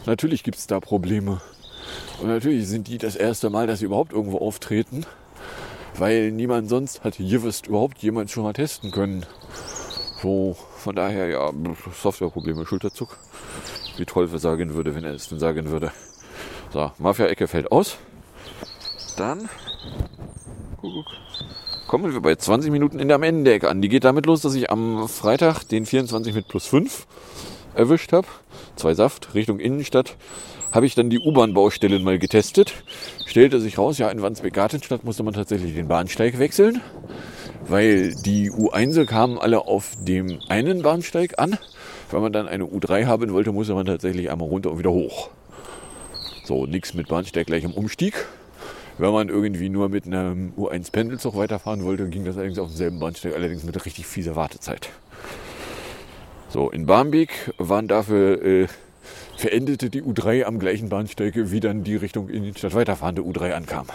Natürlich 0.06 0.42
gibt 0.42 0.58
es 0.58 0.66
da 0.66 0.80
Probleme. 0.80 1.40
Und 2.20 2.28
natürlich 2.28 2.68
sind 2.68 2.88
die 2.88 2.98
das 2.98 3.16
erste 3.16 3.50
Mal, 3.50 3.66
dass 3.66 3.80
sie 3.80 3.86
überhaupt 3.86 4.12
irgendwo 4.12 4.38
auftreten, 4.38 5.04
weil 5.96 6.30
niemand 6.32 6.68
sonst 6.68 7.04
hat 7.04 7.16
Gewist 7.18 7.66
überhaupt 7.66 7.98
jemand 7.98 8.30
schon 8.30 8.44
mal 8.44 8.52
testen 8.52 8.90
können. 8.90 9.26
So, 10.22 10.56
von 10.76 10.96
daher, 10.96 11.28
ja, 11.28 11.50
Softwareprobleme, 11.94 12.66
Schulterzuck. 12.66 13.18
Wie 13.96 14.04
Teufel 14.04 14.38
sagen 14.38 14.74
würde, 14.74 14.94
wenn 14.94 15.04
er 15.04 15.14
es 15.14 15.28
denn 15.28 15.38
sagen 15.38 15.70
würde. 15.70 15.92
So, 16.72 16.90
Mafia-Ecke 16.98 17.48
fällt 17.48 17.72
aus. 17.72 17.98
Dann 19.16 19.48
kommen 21.88 22.12
wir 22.12 22.20
bei 22.20 22.34
20 22.34 22.70
Minuten 22.70 22.98
in 23.00 23.08
der 23.08 23.20
Ende 23.22 23.68
an. 23.68 23.82
Die 23.82 23.88
geht 23.88 24.04
damit 24.04 24.26
los, 24.26 24.42
dass 24.42 24.54
ich 24.54 24.70
am 24.70 25.08
Freitag 25.08 25.64
den 25.64 25.86
24 25.86 26.34
mit 26.34 26.48
plus 26.48 26.66
5 26.66 27.06
erwischt 27.74 28.12
habe. 28.12 28.26
Zwei 28.76 28.94
Saft 28.94 29.34
Richtung 29.34 29.60
Innenstadt. 29.60 30.16
Habe 30.70 30.86
ich 30.86 30.94
dann 30.94 31.08
die 31.08 31.18
U-Bahn-Baustellen 31.18 32.04
mal 32.04 32.18
getestet. 32.18 32.74
Stellte 33.26 33.60
sich 33.60 33.78
raus, 33.78 33.98
ja, 33.98 34.08
in 34.10 34.20
Wandsbek-Gartenstadt 34.20 35.02
musste 35.04 35.22
man 35.22 35.32
tatsächlich 35.32 35.74
den 35.74 35.88
Bahnsteig 35.88 36.38
wechseln, 36.38 36.82
weil 37.66 38.14
die 38.14 38.50
U1 38.50 39.06
kamen 39.06 39.38
alle 39.38 39.66
auf 39.66 39.92
dem 39.98 40.40
einen 40.48 40.82
Bahnsteig 40.82 41.38
an. 41.38 41.58
Wenn 42.10 42.20
man 42.20 42.32
dann 42.32 42.48
eine 42.48 42.64
U3 42.64 43.06
haben 43.06 43.32
wollte, 43.32 43.52
musste 43.52 43.74
man 43.74 43.86
tatsächlich 43.86 44.30
einmal 44.30 44.48
runter 44.48 44.70
und 44.70 44.78
wieder 44.78 44.90
hoch. 44.90 45.30
So, 46.44 46.66
nichts 46.66 46.94
mit 46.94 47.08
Bahnsteig 47.08 47.46
gleich 47.46 47.64
im 47.64 47.72
Umstieg. 47.72 48.26
Wenn 48.98 49.12
man 49.12 49.28
irgendwie 49.28 49.68
nur 49.68 49.88
mit 49.88 50.06
einem 50.06 50.52
U1 50.58 50.90
Pendelzug 50.90 51.36
weiterfahren 51.36 51.84
wollte, 51.84 52.08
ging 52.08 52.24
das 52.24 52.36
allerdings 52.36 52.58
auf 52.58 52.68
demselben 52.68 52.98
Bahnsteig, 52.98 53.34
allerdings 53.34 53.62
mit 53.62 53.84
richtig 53.84 54.06
fieser 54.06 54.34
Wartezeit. 54.34 54.90
So, 56.48 56.70
in 56.70 56.86
Barmbek 56.86 57.52
waren 57.58 57.88
dafür 57.88 58.42
äh, 58.42 58.66
verendete 59.36 59.90
die 59.90 60.02
U3 60.02 60.44
am 60.44 60.58
gleichen 60.58 60.88
Bahnsteig, 60.88 61.34
wie 61.36 61.60
dann 61.60 61.84
die 61.84 61.96
Richtung 61.96 62.28
Innenstadt 62.28 62.74
weiterfahrende 62.74 63.22
U3 63.22 63.52
ankam. 63.52 63.86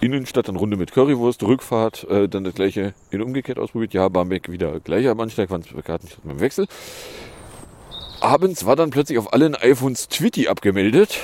Innenstadt 0.00 0.48
dann 0.48 0.56
Runde 0.56 0.76
mit 0.76 0.92
Currywurst, 0.92 1.42
Rückfahrt, 1.42 2.04
äh, 2.04 2.28
dann 2.28 2.44
das 2.44 2.54
gleiche 2.54 2.94
in 3.10 3.22
umgekehrt 3.22 3.58
ausprobiert. 3.58 3.92
Ja, 3.92 4.08
Barmbek 4.08 4.50
wieder 4.50 4.80
gleicher 4.80 5.14
Bahnsteig, 5.14 5.50
Wandsbek-Gartenstadt 5.50 6.24
mit 6.24 6.36
dem 6.36 6.40
Wechsel. 6.40 6.66
Abends 8.20 8.66
war 8.66 8.76
dann 8.76 8.90
plötzlich 8.90 9.18
auf 9.18 9.32
allen 9.32 9.54
iPhones 9.54 10.08
Twitty 10.08 10.48
abgemeldet 10.48 11.20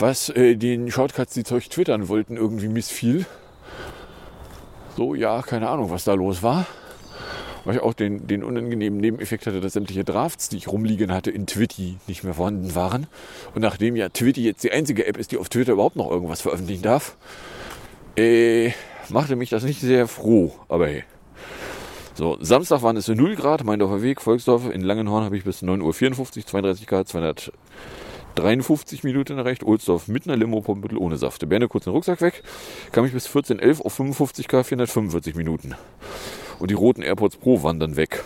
was 0.00 0.28
äh, 0.30 0.56
den 0.56 0.90
Shortcuts, 0.90 1.34
die 1.34 1.44
Zeug 1.44 1.68
twittern 1.70 2.08
wollten, 2.08 2.36
irgendwie 2.36 2.68
missfiel. 2.68 3.26
So, 4.96 5.14
ja, 5.14 5.42
keine 5.42 5.68
Ahnung, 5.68 5.90
was 5.90 6.04
da 6.04 6.14
los 6.14 6.42
war. 6.42 6.66
Weil 7.66 7.74
ich 7.74 7.82
auch 7.82 7.94
den, 7.94 8.28
den 8.28 8.44
unangenehmen 8.44 9.00
Nebeneffekt 9.00 9.46
hatte, 9.46 9.60
dass 9.60 9.72
sämtliche 9.72 10.04
Drafts, 10.04 10.48
die 10.48 10.56
ich 10.56 10.68
rumliegen 10.68 11.12
hatte, 11.12 11.32
in 11.32 11.46
Twitty 11.46 11.96
nicht 12.06 12.22
mehr 12.22 12.34
vorhanden 12.34 12.76
waren. 12.76 13.08
Und 13.54 13.62
nachdem 13.62 13.96
ja 13.96 14.08
Twitty 14.08 14.44
jetzt 14.44 14.62
die 14.62 14.70
einzige 14.70 15.04
App 15.06 15.16
ist, 15.16 15.32
die 15.32 15.36
auf 15.36 15.48
Twitter 15.48 15.72
überhaupt 15.72 15.96
noch 15.96 16.08
irgendwas 16.08 16.40
veröffentlichen 16.40 16.82
darf, 16.82 17.16
äh, 18.16 18.70
machte 19.08 19.34
mich 19.34 19.50
das 19.50 19.64
nicht 19.64 19.80
sehr 19.80 20.06
froh. 20.06 20.54
Aber 20.68 20.86
hey. 20.86 21.02
So, 22.14 22.38
Samstag 22.40 22.82
waren 22.82 22.96
es 22.96 23.08
0 23.08 23.34
Grad, 23.34 23.64
Meindorfer 23.64 24.00
Weg, 24.00 24.22
Volksdorf. 24.22 24.70
In 24.70 24.82
Langenhorn 24.82 25.24
habe 25.24 25.36
ich 25.36 25.42
bis 25.42 25.62
9.54 25.62 26.38
Uhr 26.38 26.46
32 26.46 26.86
Grad, 26.86 27.08
200 27.08 27.52
53 28.36 29.02
Minuten 29.02 29.38
erreicht. 29.38 29.64
Ohlsdorf 29.64 30.08
mit 30.08 30.26
einer 30.26 30.36
Limo 30.36 30.62
ohne 30.98 31.16
Saft. 31.16 31.48
Berne 31.48 31.68
kurz 31.68 31.84
den 31.84 31.92
Rucksack 31.92 32.20
weg. 32.20 32.42
Kam 32.92 33.04
ich 33.04 33.12
bis 33.12 33.28
14.11 33.28 33.82
auf 33.82 33.94
55 33.94 34.46
K 34.46 34.62
445 34.62 35.34
Minuten. 35.34 35.74
Und 36.58 36.70
die 36.70 36.74
roten 36.74 37.02
AirPods 37.02 37.36
Pro 37.36 37.62
waren 37.62 37.80
dann 37.80 37.96
weg. 37.96 38.24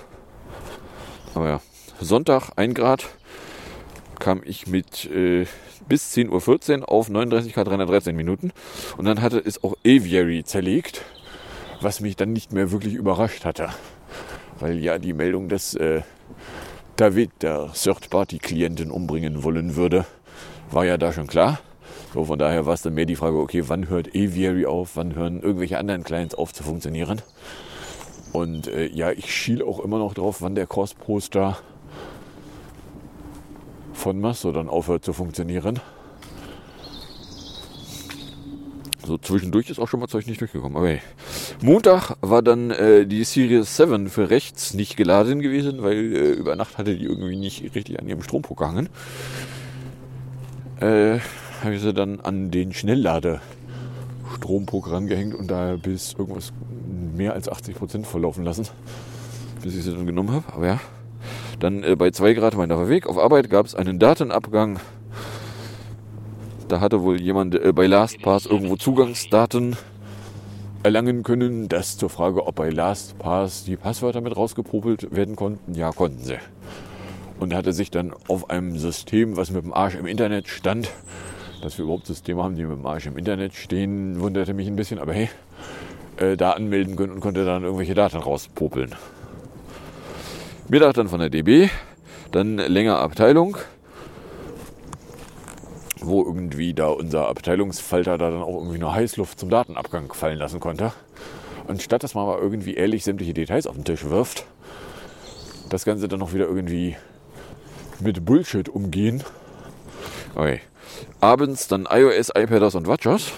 Aber 1.34 1.48
ja, 1.48 1.60
Sonntag 2.00 2.50
1 2.56 2.74
Grad. 2.74 3.08
kam 4.18 4.42
ich 4.44 4.66
mit 4.66 5.06
äh, 5.06 5.46
bis 5.88 6.14
10.14 6.14 6.80
Uhr 6.80 6.88
auf 6.88 7.08
39 7.08 7.54
K 7.54 7.64
313 7.64 8.14
Minuten. 8.14 8.52
Und 8.96 9.06
dann 9.06 9.22
hatte 9.22 9.38
es 9.38 9.64
auch 9.64 9.74
Aviary 9.84 10.44
zerlegt, 10.44 11.02
was 11.80 12.00
mich 12.00 12.16
dann 12.16 12.32
nicht 12.32 12.52
mehr 12.52 12.70
wirklich 12.70 12.94
überrascht 12.94 13.44
hatte. 13.44 13.70
Weil 14.58 14.78
ja 14.78 14.98
die 14.98 15.14
Meldung, 15.14 15.48
dass 15.48 15.74
äh, 15.74 16.02
David 16.96 17.30
der 17.40 17.72
Third-Party-Klienten 17.72 18.90
umbringen 18.90 19.42
wollen 19.42 19.74
würde, 19.74 20.04
war 20.70 20.84
ja 20.84 20.98
da 20.98 21.12
schon 21.12 21.26
klar. 21.26 21.60
So, 22.12 22.24
von 22.24 22.38
daher 22.38 22.66
war 22.66 22.74
es 22.74 22.82
dann 22.82 22.94
mehr 22.94 23.06
die 23.06 23.16
Frage, 23.16 23.38
okay, 23.38 23.64
wann 23.68 23.88
hört 23.88 24.08
Aviary 24.08 24.66
auf, 24.66 24.96
wann 24.96 25.14
hören 25.14 25.40
irgendwelche 25.40 25.78
anderen 25.78 26.02
Clients 26.02 26.34
auf 26.34 26.52
zu 26.52 26.62
funktionieren. 26.62 27.22
Und 28.32 28.68
äh, 28.68 28.86
ja, 28.88 29.10
ich 29.10 29.34
schiel 29.34 29.62
auch 29.62 29.80
immer 29.80 29.98
noch 29.98 30.14
drauf, 30.14 30.40
wann 30.40 30.54
der 30.54 30.66
Cross-Poster 30.66 31.58
von 33.92 34.20
Mastodon 34.20 34.68
aufhört 34.68 35.04
zu 35.04 35.12
funktionieren. 35.12 35.80
So 39.04 39.18
zwischendurch 39.18 39.68
ist 39.70 39.80
auch 39.80 39.88
schon 39.88 39.98
mal 39.98 40.06
Zeug 40.06 40.26
nicht 40.26 40.40
durchgekommen. 40.40 40.76
Okay. 40.76 41.00
Montag 41.62 42.16
war 42.20 42.42
dann 42.42 42.70
äh, 42.70 43.06
die 43.06 43.24
Series 43.24 43.76
7 43.76 44.08
für 44.08 44.30
rechts 44.30 44.72
nicht 44.74 44.96
geladen 44.96 45.40
gewesen, 45.40 45.82
weil 45.82 45.96
äh, 46.14 46.30
über 46.30 46.54
Nacht 46.54 46.78
hatte 46.78 46.96
die 46.96 47.06
irgendwie 47.06 47.36
nicht 47.36 47.74
richtig 47.74 47.98
an 47.98 48.08
ihrem 48.08 48.22
Strompool 48.22 48.56
gehangen. 48.56 48.88
Äh, 50.80 51.18
habe 51.62 51.74
ich 51.74 51.82
sie 51.82 51.92
dann 51.92 52.20
an 52.20 52.50
den 52.50 52.72
Schnelllade 52.72 53.40
Strompool 54.36 54.82
rangehängt 54.88 55.34
und 55.34 55.50
da 55.50 55.76
bis 55.76 56.14
irgendwas 56.18 56.52
mehr 57.16 57.34
als 57.34 57.50
80% 57.50 58.04
verlaufen 58.04 58.44
lassen, 58.44 58.68
bis 59.62 59.74
ich 59.76 59.84
sie 59.84 59.92
dann 59.92 60.06
genommen 60.06 60.32
habe. 60.32 60.52
Aber 60.52 60.66
ja, 60.66 60.80
dann 61.58 61.82
äh, 61.82 61.96
bei 61.96 62.10
2 62.10 62.34
Grad 62.34 62.56
meiner 62.56 62.88
Weg 62.88 63.06
auf 63.06 63.18
Arbeit 63.18 63.50
gab 63.50 63.66
es 63.66 63.74
einen 63.74 63.98
Datenabgang. 63.98 64.80
Da 66.68 66.80
hatte 66.80 67.02
wohl 67.02 67.20
jemand 67.20 67.54
äh, 67.54 67.72
bei 67.72 67.86
LastPass 67.86 68.46
irgendwo 68.46 68.76
Zugangsdaten 68.76 69.76
erlangen 70.82 71.22
können. 71.22 71.68
Das 71.68 71.98
zur 71.98 72.10
Frage, 72.10 72.46
ob 72.46 72.54
bei 72.54 72.70
LastPass 72.70 73.64
die 73.64 73.76
Passwörter 73.76 74.20
mit 74.20 74.36
rausgepopelt 74.36 75.14
werden 75.14 75.36
konnten. 75.36 75.74
Ja, 75.74 75.92
konnten 75.92 76.24
sie. 76.24 76.38
Und 77.38 77.54
hatte 77.54 77.72
sich 77.72 77.90
dann 77.90 78.12
auf 78.28 78.50
einem 78.50 78.78
System, 78.78 79.36
was 79.36 79.50
mit 79.50 79.64
dem 79.64 79.72
Arsch 79.72 79.94
im 79.94 80.06
Internet 80.06 80.48
stand, 80.48 80.90
dass 81.62 81.78
wir 81.78 81.84
überhaupt 81.84 82.06
Systeme 82.06 82.42
haben, 82.42 82.56
die 82.56 82.64
mit 82.64 82.78
dem 82.78 82.86
Arsch 82.86 83.06
im 83.06 83.16
Internet 83.16 83.54
stehen, 83.54 84.20
wunderte 84.20 84.54
mich 84.54 84.66
ein 84.66 84.76
bisschen. 84.76 84.98
Aber 84.98 85.12
hey, 85.12 85.28
äh, 86.16 86.36
da 86.36 86.52
anmelden 86.52 86.96
können 86.96 87.12
und 87.12 87.20
konnte 87.20 87.44
dann 87.44 87.64
irgendwelche 87.64 87.94
Daten 87.94 88.18
rauspopeln. 88.18 88.94
Mittag 90.68 90.94
dann 90.94 91.08
von 91.08 91.20
der 91.20 91.30
DB, 91.30 91.68
dann 92.30 92.58
länger 92.58 92.98
Abteilung, 92.98 93.56
wo 96.00 96.22
irgendwie 96.22 96.74
da 96.74 96.88
unser 96.88 97.28
Abteilungsfalter 97.28 98.18
da 98.18 98.30
dann 98.30 98.42
auch 98.42 98.54
irgendwie 98.54 98.78
nur 98.78 98.94
Heißluft 98.94 99.40
zum 99.40 99.50
Datenabgang 99.50 100.12
fallen 100.12 100.38
lassen 100.38 100.60
konnte. 100.60 100.92
Anstatt 101.66 102.02
dass 102.02 102.14
man 102.14 102.24
aber 102.24 102.40
irgendwie 102.40 102.74
ehrlich 102.74 103.04
sämtliche 103.04 103.34
Details 103.34 103.66
auf 103.66 103.74
den 103.74 103.84
Tisch 103.84 104.04
wirft, 104.04 104.44
das 105.68 105.84
Ganze 105.84 106.08
dann 106.08 106.20
noch 106.20 106.32
wieder 106.32 106.46
irgendwie 106.46 106.96
mit 108.00 108.24
Bullshit 108.24 108.68
umgehen. 108.68 109.22
Okay. 110.34 110.60
Abends 111.20 111.68
dann 111.68 111.86
iOS, 111.90 112.30
iPadOS 112.34 112.74
und 112.74 112.86
WatchOS. 112.86 113.32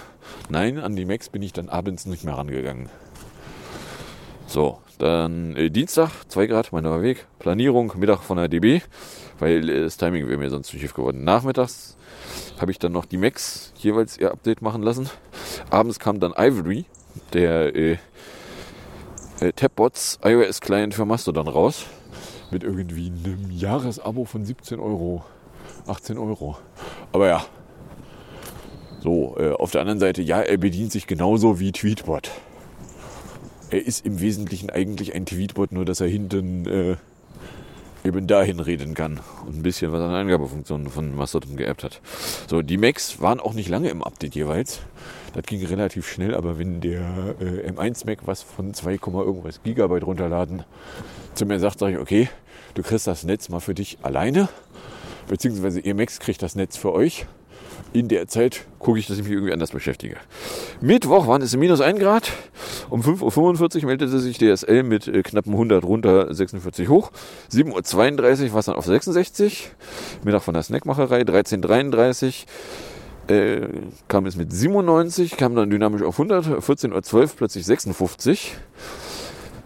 Nein, 0.48 0.78
an 0.78 0.96
die 0.96 1.04
Macs 1.04 1.28
bin 1.28 1.42
ich 1.42 1.52
dann 1.52 1.68
abends 1.68 2.06
nicht 2.06 2.24
mehr 2.24 2.36
rangegangen. 2.36 2.88
So, 4.46 4.78
dann 4.98 5.56
äh, 5.56 5.70
Dienstag, 5.70 6.10
2 6.28 6.46
Grad, 6.46 6.72
mein 6.72 6.84
neuer 6.84 7.02
Weg. 7.02 7.26
Planierung, 7.38 7.92
Mittag 7.96 8.22
von 8.22 8.36
der 8.36 8.48
DB, 8.48 8.82
weil 9.38 9.68
äh, 9.68 9.80
das 9.80 9.96
Timing 9.96 10.28
wäre 10.28 10.38
mir 10.38 10.50
sonst 10.50 10.68
zu 10.68 10.78
schief 10.78 10.94
geworden. 10.94 11.24
Nachmittags 11.24 11.96
habe 12.60 12.70
ich 12.70 12.78
dann 12.78 12.92
noch 12.92 13.04
die 13.04 13.16
Macs 13.16 13.72
jeweils 13.78 14.18
ihr 14.18 14.30
Update 14.30 14.62
machen 14.62 14.82
lassen. 14.82 15.08
Abends 15.70 15.98
kam 15.98 16.20
dann 16.20 16.34
Ivory, 16.36 16.84
der 17.32 17.74
äh, 17.74 17.98
äh, 19.40 19.52
Tabbots 19.52 20.18
iOS 20.22 20.60
Client 20.60 20.94
für 20.94 21.04
Mastodon 21.04 21.48
raus. 21.48 21.86
Mit 22.50 22.62
irgendwie 22.62 23.06
einem 23.06 23.50
Jahresabo 23.50 24.24
von 24.24 24.44
17 24.44 24.78
Euro. 24.78 25.24
18 25.86 26.18
Euro. 26.18 26.56
Aber 27.12 27.28
ja. 27.28 27.44
So, 29.00 29.36
äh, 29.38 29.50
auf 29.50 29.72
der 29.72 29.80
anderen 29.80 29.98
Seite, 29.98 30.22
ja, 30.22 30.40
er 30.40 30.56
bedient 30.58 30.92
sich 30.92 31.06
genauso 31.06 31.58
wie 31.58 31.72
Tweetbot. 31.72 32.30
Er 33.70 33.84
ist 33.84 34.06
im 34.06 34.20
Wesentlichen 34.20 34.70
eigentlich 34.70 35.14
ein 35.14 35.26
Tweetbot, 35.26 35.72
nur 35.72 35.84
dass 35.84 36.00
er 36.00 36.06
hinten 36.06 36.66
äh, 36.66 36.96
eben 38.04 38.26
dahin 38.26 38.60
reden 38.60 38.94
kann 38.94 39.20
und 39.46 39.56
ein 39.56 39.62
bisschen 39.62 39.92
was 39.92 40.00
an 40.00 40.14
Eingabefunktionen 40.14 40.88
von 40.88 41.14
Mastodon 41.16 41.56
geerbt 41.56 41.84
hat. 41.84 42.00
So, 42.48 42.62
die 42.62 42.76
Macs 42.76 43.20
waren 43.20 43.40
auch 43.40 43.54
nicht 43.54 43.68
lange 43.68 43.90
im 43.90 44.02
Update 44.02 44.34
jeweils. 44.34 44.80
Das 45.34 45.44
ging 45.44 45.64
relativ 45.64 46.08
schnell, 46.08 46.34
aber 46.34 46.58
wenn 46.58 46.80
der 46.80 47.34
äh, 47.40 47.70
M1 47.70 48.06
Mac 48.06 48.18
was 48.26 48.42
von 48.42 48.74
2, 48.74 48.92
irgendwas 48.92 49.62
Gigabyte 49.62 50.04
runterladen 50.04 50.64
zu 51.34 51.46
mir 51.46 51.58
sagt, 51.58 51.78
sage 51.78 51.94
ich, 51.94 51.98
okay, 51.98 52.28
du 52.74 52.82
kriegst 52.82 53.06
das 53.06 53.24
Netz 53.24 53.48
mal 53.48 53.60
für 53.60 53.74
dich 53.74 53.98
alleine, 54.02 54.48
beziehungsweise 55.28 55.82
Macs 55.94 56.20
kriegt 56.20 56.42
das 56.42 56.54
Netz 56.54 56.76
für 56.76 56.92
euch. 56.92 57.26
In 57.92 58.08
der 58.08 58.26
Zeit 58.26 58.64
gucke 58.78 58.98
ich, 58.98 59.06
dass 59.06 59.18
ich 59.18 59.24
mich 59.24 59.32
irgendwie 59.32 59.52
anders 59.52 59.70
beschäftige. 59.70 60.16
Mittwoch 60.80 61.26
waren 61.26 61.42
es 61.42 61.54
minus 61.56 61.80
1 61.82 61.98
Grad. 61.98 62.32
Um 62.88 63.02
5.45 63.02 63.82
Uhr 63.82 63.86
meldete 63.86 64.18
sich 64.18 64.38
DSL 64.38 64.82
mit 64.82 65.08
äh, 65.08 65.22
knappen 65.22 65.52
100 65.52 65.84
runter, 65.84 66.32
46 66.32 66.88
hoch. 66.88 67.10
7.32 67.52 68.46
Uhr 68.46 68.52
war 68.52 68.60
es 68.60 68.66
dann 68.66 68.76
auf 68.76 68.86
66. 68.86 69.70
Mittag 70.24 70.42
von 70.42 70.54
der 70.54 70.62
Snackmacherei, 70.62 71.22
13.33 71.22 72.46
äh, 73.28 73.68
kam 74.08 74.26
es 74.26 74.36
mit 74.36 74.52
97, 74.52 75.36
kam 75.36 75.54
dann 75.54 75.70
dynamisch 75.70 76.02
auf 76.02 76.14
100, 76.18 76.46
14.12 76.46 77.14
Uhr 77.14 77.30
plötzlich 77.36 77.66
56. 77.66 78.56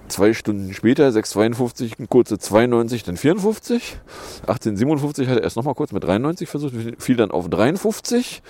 Zwei 0.08 0.32
Stunden 0.34 0.72
später, 0.72 1.08
6,52, 1.08 1.98
eine 1.98 2.06
kurze 2.06 2.38
92, 2.38 3.02
dann 3.02 3.16
54. 3.16 3.98
18,57 4.46 5.26
hat 5.26 5.38
er 5.38 5.42
erst 5.42 5.56
nochmal 5.56 5.74
kurz 5.74 5.92
mit 5.92 6.04
93 6.04 6.48
versucht, 6.48 6.74
fiel 6.98 7.16
dann 7.16 7.30
auf 7.30 7.48
53. 7.48 8.42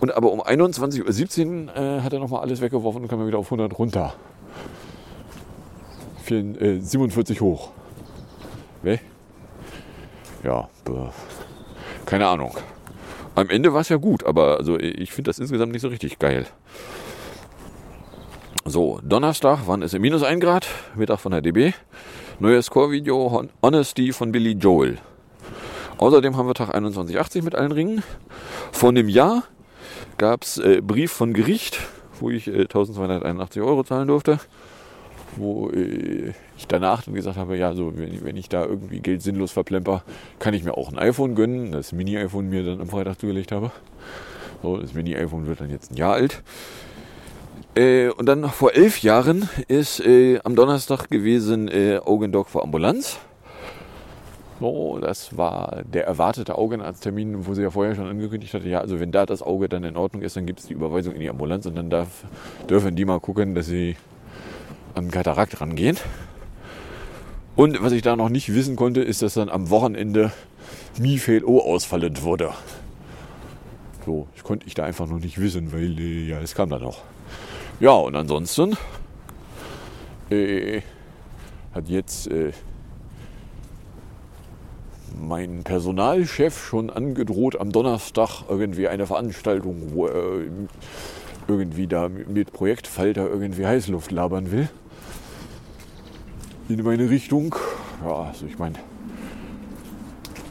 Und 0.00 0.14
aber 0.14 0.32
um 0.32 0.40
21.17 0.40 1.66
Uhr 1.66 1.76
äh, 1.76 2.00
hat 2.00 2.12
er 2.12 2.18
nochmal 2.18 2.40
alles 2.40 2.60
weggeworfen 2.60 3.02
und 3.02 3.08
kam 3.08 3.24
wieder 3.26 3.38
auf 3.38 3.46
100 3.46 3.78
runter. 3.78 4.14
4, 6.24 6.60
äh, 6.60 6.80
47 6.80 7.40
hoch. 7.40 7.70
Weh? 8.82 8.98
Ja, 10.42 10.68
keine 12.06 12.26
Ahnung. 12.26 12.56
Am 13.34 13.48
Ende 13.48 13.72
war 13.72 13.82
es 13.82 13.88
ja 13.88 13.96
gut, 13.96 14.26
aber 14.26 14.58
also 14.58 14.78
ich 14.78 15.12
finde 15.12 15.28
das 15.28 15.38
insgesamt 15.38 15.72
nicht 15.72 15.82
so 15.82 15.88
richtig 15.88 16.18
geil. 16.18 16.46
So, 18.64 19.00
Donnerstag 19.02 19.66
waren 19.66 19.82
es 19.82 19.92
minus 19.92 20.22
1 20.22 20.40
Grad, 20.40 20.68
Mittag 20.94 21.18
von 21.18 21.32
der 21.32 21.42
DB. 21.42 21.72
Neues 22.38 22.70
Core-Video 22.70 23.48
Honesty 23.60 24.12
von 24.12 24.30
Billy 24.30 24.52
Joel. 24.52 24.98
Außerdem 25.98 26.36
haben 26.36 26.46
wir 26.46 26.54
Tag 26.54 26.70
2180 26.70 27.42
mit 27.42 27.56
allen 27.56 27.72
Ringen. 27.72 28.04
Vor 28.70 28.90
einem 28.90 29.08
Jahr 29.08 29.42
gab 30.16 30.44
es 30.44 30.58
äh, 30.58 30.80
Brief 30.80 31.10
von 31.10 31.32
Gericht, 31.32 31.80
wo 32.20 32.30
ich 32.30 32.46
äh, 32.46 32.60
1281 32.60 33.60
Euro 33.62 33.82
zahlen 33.82 34.06
durfte. 34.06 34.38
Wo 35.34 35.68
äh, 35.70 36.32
ich 36.56 36.68
danach 36.68 37.02
dann 37.02 37.14
gesagt 37.14 37.38
habe, 37.38 37.56
ja, 37.56 37.74
so 37.74 37.92
wenn, 37.96 38.24
wenn 38.24 38.36
ich 38.36 38.48
da 38.48 38.64
irgendwie 38.64 39.00
Geld 39.00 39.22
sinnlos 39.22 39.50
verplemper, 39.50 40.04
kann 40.38 40.54
ich 40.54 40.62
mir 40.62 40.76
auch 40.76 40.88
ein 40.88 41.00
iPhone 41.00 41.34
gönnen. 41.34 41.72
Das 41.72 41.90
Mini-iPhone 41.90 42.48
mir 42.48 42.62
dann 42.62 42.80
am 42.80 42.88
Freitag 42.88 43.18
zugelegt 43.18 43.50
habe. 43.50 43.72
So, 44.62 44.76
das 44.76 44.94
Mini-iPhone 44.94 45.48
wird 45.48 45.60
dann 45.60 45.70
jetzt 45.70 45.90
ein 45.90 45.96
Jahr 45.96 46.12
alt. 46.12 46.44
Äh, 47.74 48.10
und 48.10 48.26
dann 48.26 48.48
vor 48.50 48.74
elf 48.74 49.02
Jahren 49.02 49.48
ist 49.68 50.00
äh, 50.00 50.40
am 50.44 50.54
Donnerstag 50.56 51.08
gewesen 51.08 51.68
äh, 51.68 51.98
Augendog 52.04 52.50
für 52.50 52.62
Ambulanz. 52.62 53.18
So, 54.60 54.98
das 55.00 55.36
war 55.36 55.82
der 55.92 56.06
erwartete 56.06 56.56
Augenarzttermin, 56.56 57.46
wo 57.46 57.54
sie 57.54 57.62
ja 57.62 57.70
vorher 57.70 57.96
schon 57.96 58.06
angekündigt 58.06 58.54
hatte, 58.54 58.68
ja, 58.68 58.80
also 58.80 59.00
wenn 59.00 59.10
da 59.10 59.26
das 59.26 59.42
Auge 59.42 59.68
dann 59.68 59.82
in 59.82 59.96
Ordnung 59.96 60.22
ist, 60.22 60.36
dann 60.36 60.46
gibt 60.46 60.60
es 60.60 60.66
die 60.66 60.74
Überweisung 60.74 61.14
in 61.14 61.20
die 61.20 61.30
Ambulanz 61.30 61.66
und 61.66 61.74
dann 61.74 61.90
darf, 61.90 62.24
dürfen 62.68 62.94
die 62.94 63.04
mal 63.04 63.18
gucken, 63.18 63.56
dass 63.56 63.66
sie 63.66 63.96
an 64.94 65.10
Katarakt 65.10 65.60
rangehen. 65.60 65.96
Und 67.56 67.82
was 67.82 67.92
ich 67.92 68.02
da 68.02 68.14
noch 68.14 68.28
nicht 68.28 68.54
wissen 68.54 68.76
konnte, 68.76 69.02
ist, 69.02 69.22
dass 69.22 69.34
dann 69.34 69.48
am 69.48 69.68
Wochenende 69.70 70.30
Mifail 70.98 71.44
O 71.44 71.58
ausfallend 71.58 72.22
wurde. 72.22 72.50
So, 74.06 74.28
das 74.34 74.44
konnte 74.44 74.66
ich 74.66 74.74
da 74.74 74.84
einfach 74.84 75.08
noch 75.08 75.18
nicht 75.18 75.40
wissen, 75.40 75.72
weil 75.72 75.98
äh, 75.98 76.28
ja, 76.28 76.40
es 76.40 76.54
kam 76.54 76.70
dann 76.70 76.82
noch. 76.82 77.02
Ja, 77.80 77.92
und 77.92 78.14
ansonsten 78.14 78.76
äh, 80.30 80.82
hat 81.74 81.88
jetzt 81.88 82.28
äh, 82.28 82.52
mein 85.20 85.64
Personalchef 85.64 86.64
schon 86.64 86.90
angedroht, 86.90 87.60
am 87.60 87.72
Donnerstag 87.72 88.44
irgendwie 88.48 88.88
eine 88.88 89.06
Veranstaltung, 89.06 89.94
wo 89.94 90.06
er 90.06 90.42
irgendwie 91.48 91.86
da 91.86 92.08
mit 92.08 92.52
Projektfalter 92.52 93.28
irgendwie 93.28 93.66
Heißluft 93.66 94.10
labern 94.10 94.52
will. 94.52 94.68
In 96.68 96.82
meine 96.84 97.10
Richtung. 97.10 97.54
Ja, 98.04 98.24
also 98.24 98.46
ich 98.46 98.58
meine, 98.58 98.76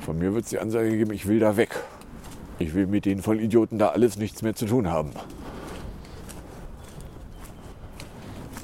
Von 0.06 0.18
mir 0.18 0.34
wird 0.34 0.46
es 0.46 0.50
die 0.50 0.60
Ansage 0.60 0.98
geben, 0.98 1.14
ich 1.14 1.28
will 1.28 1.40
da 1.40 1.58
weg. 1.58 1.84
Ich 2.60 2.74
will 2.74 2.88
mit 2.88 3.06
den 3.06 3.22
Vollidioten 3.22 3.78
da 3.80 3.90
alles 3.90 4.18
nichts 4.18 4.42
mehr 4.42 4.56
zu 4.56 4.66
tun 4.66 4.90
haben. 4.90 5.12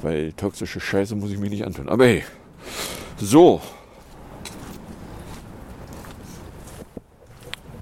Weil 0.02 0.32
toxische 0.32 0.80
Scheiße 0.80 1.14
muss 1.16 1.30
ich 1.30 1.38
mir 1.38 1.50
nicht 1.50 1.64
antun. 1.64 1.88
Aber 1.88 2.06
hey, 2.06 2.24
so. 3.16 3.60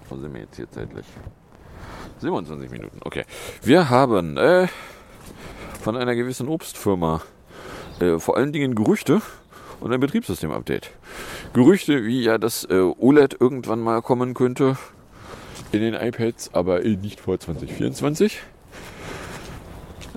Wo 0.09 0.17
sind 0.17 0.33
wir 0.33 0.41
jetzt 0.41 0.57
hier 0.57 0.71
zeitlich? 0.71 1.07
27 2.21 2.71
Minuten, 2.71 3.01
okay. 3.05 3.25
Wir 3.63 3.91
haben 3.91 4.37
äh, 4.39 4.69
von 5.83 5.97
einer 5.97 6.15
gewissen 6.15 6.49
Obstfirma 6.49 7.21
äh, 8.01 8.19
vor 8.19 8.37
allen 8.37 8.53
Dingen 8.53 8.75
Gerüchte 8.75 9.21
und 9.81 9.93
ein 9.93 10.01
Betriebssystem-Update. 10.01 10.91
Gerüchte, 11.53 12.05
wie 12.05 12.23
ja 12.23 12.39
das 12.39 12.65
äh, 12.65 12.81
OLED 12.81 13.37
irgendwann 13.41 13.81
mal 13.81 14.01
kommen 14.01 14.35
könnte 14.35 14.79
in 15.73 15.81
den 15.81 15.95
iPads, 15.95 16.55
aber 16.55 16.81
nicht 16.81 17.21
vor 17.21 17.39
2024. 17.39 18.41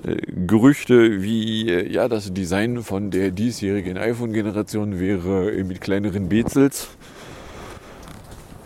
Äh, 0.04 0.16
Gerüchte 0.46 1.22
wie 1.22 1.68
äh, 1.68 1.92
ja 1.92 2.08
das 2.08 2.32
Design 2.32 2.82
von 2.82 3.10
der 3.10 3.30
diesjährigen 3.30 3.98
iPhone-Generation 3.98 4.98
wäre 4.98 5.50
äh, 5.50 5.64
mit 5.64 5.80
kleineren 5.80 6.28
Bezels, 6.28 6.88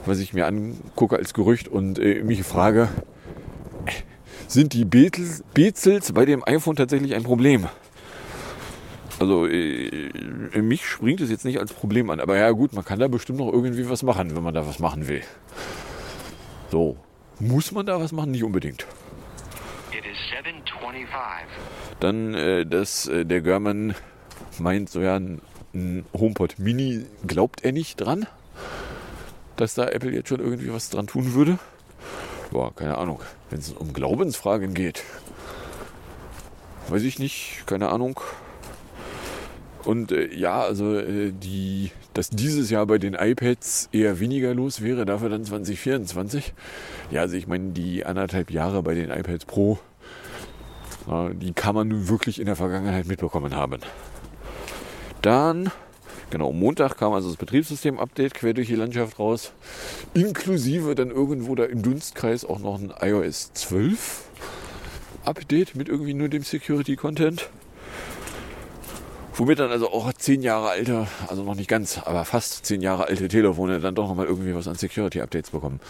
was 0.06 0.20
ich 0.20 0.32
mir 0.32 0.46
angucke 0.46 1.16
als 1.16 1.34
Gerücht 1.34 1.68
und 1.68 1.98
äh, 1.98 2.22
mich 2.22 2.42
frage, 2.44 2.88
sind 4.46 4.74
die 4.74 4.84
Bezels, 4.84 6.12
bei 6.12 6.24
dem 6.24 6.46
iPhone 6.46 6.76
tatsächlich 6.76 7.14
ein 7.14 7.24
Problem? 7.24 7.66
Also 9.18 9.46
äh, 9.46 10.10
mich 10.60 10.86
springt 10.86 11.20
es 11.20 11.30
jetzt 11.30 11.44
nicht 11.44 11.58
als 11.58 11.72
Problem 11.72 12.10
an, 12.10 12.20
aber 12.20 12.36
ja 12.36 12.50
gut, 12.50 12.72
man 12.74 12.84
kann 12.84 12.98
da 12.98 13.08
bestimmt 13.08 13.38
noch 13.38 13.52
irgendwie 13.52 13.88
was 13.88 14.02
machen, 14.02 14.36
wenn 14.36 14.42
man 14.42 14.54
da 14.54 14.66
was 14.66 14.78
machen 14.78 15.08
will. 15.08 15.22
So, 16.70 16.96
muss 17.40 17.72
man 17.72 17.86
da 17.86 17.98
was 17.98 18.12
machen? 18.12 18.32
Nicht 18.32 18.44
unbedingt. 18.44 18.86
It 19.92 20.04
is 20.04 20.18
725. 20.30 20.73
Dann, 22.00 22.34
äh, 22.34 22.66
dass 22.66 23.06
äh, 23.06 23.24
der 23.24 23.40
German 23.40 23.94
meint, 24.58 24.90
so 24.90 25.00
ja, 25.00 25.16
ein, 25.16 25.40
ein 25.74 26.04
HomePod 26.12 26.58
Mini 26.58 27.06
glaubt 27.26 27.64
er 27.64 27.72
nicht 27.72 27.96
dran, 27.96 28.26
dass 29.56 29.74
da 29.74 29.86
Apple 29.88 30.12
jetzt 30.12 30.28
schon 30.28 30.40
irgendwie 30.40 30.72
was 30.72 30.90
dran 30.90 31.06
tun 31.06 31.34
würde. 31.34 31.58
Boah, 32.50 32.74
keine 32.74 32.98
Ahnung. 32.98 33.20
Wenn 33.50 33.58
es 33.58 33.72
um 33.72 33.92
Glaubensfragen 33.92 34.74
geht, 34.74 35.02
weiß 36.88 37.02
ich 37.02 37.18
nicht, 37.18 37.64
keine 37.66 37.88
Ahnung. 37.88 38.20
Und 39.84 40.12
äh, 40.12 40.34
ja, 40.34 40.62
also 40.62 40.98
äh, 40.98 41.32
die, 41.32 41.90
dass 42.14 42.30
dieses 42.30 42.70
Jahr 42.70 42.86
bei 42.86 42.98
den 42.98 43.14
iPads 43.14 43.90
eher 43.92 44.18
weniger 44.20 44.54
los 44.54 44.82
wäre, 44.82 45.04
dafür 45.04 45.28
dann 45.28 45.44
2024. 45.44 46.54
Ja, 47.10 47.22
also 47.22 47.36
ich 47.36 47.46
meine, 47.46 47.72
die 47.72 48.04
anderthalb 48.04 48.50
Jahre 48.50 48.82
bei 48.82 48.94
den 48.94 49.10
iPads 49.10 49.44
Pro, 49.44 49.78
die 51.06 51.52
kann 51.52 51.74
man 51.74 51.88
nun 51.88 52.08
wirklich 52.08 52.40
in 52.40 52.46
der 52.46 52.56
Vergangenheit 52.56 53.06
mitbekommen 53.06 53.54
haben. 53.54 53.80
Dann, 55.22 55.70
genau, 56.30 56.52
Montag 56.52 56.96
kam 56.96 57.12
also 57.12 57.28
das 57.28 57.36
Betriebssystem-Update 57.36 58.34
quer 58.34 58.54
durch 58.54 58.68
die 58.68 58.74
Landschaft 58.74 59.18
raus, 59.18 59.52
inklusive 60.14 60.94
dann 60.94 61.10
irgendwo 61.10 61.54
da 61.54 61.64
im 61.64 61.82
Dunstkreis 61.82 62.44
auch 62.44 62.58
noch 62.58 62.78
ein 62.78 62.92
iOS 63.00 63.52
12 63.54 64.24
Update 65.24 65.74
mit 65.74 65.88
irgendwie 65.88 66.14
nur 66.14 66.28
dem 66.28 66.42
Security-Content. 66.42 67.48
Womit 69.36 69.58
dann 69.58 69.72
also 69.72 69.90
auch 69.90 70.12
zehn 70.12 70.42
Jahre 70.42 70.68
alte, 70.68 71.08
also 71.26 71.42
noch 71.42 71.56
nicht 71.56 71.68
ganz, 71.68 71.98
aber 71.98 72.24
fast 72.24 72.64
zehn 72.66 72.80
Jahre 72.80 73.08
alte 73.08 73.26
Telefone 73.26 73.80
dann 73.80 73.96
doch 73.96 74.06
nochmal 74.06 74.26
irgendwie 74.26 74.54
was 74.54 74.68
an 74.68 74.76
Security-Updates 74.76 75.50
bekommen. 75.50 75.80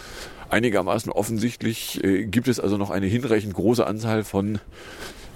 Einigermaßen 0.49 1.11
offensichtlich 1.11 2.03
äh, 2.03 2.25
gibt 2.25 2.47
es 2.47 2.59
also 2.59 2.77
noch 2.77 2.89
eine 2.89 3.05
hinreichend 3.05 3.53
große 3.53 3.85
Anzahl 3.85 4.23
von 4.23 4.59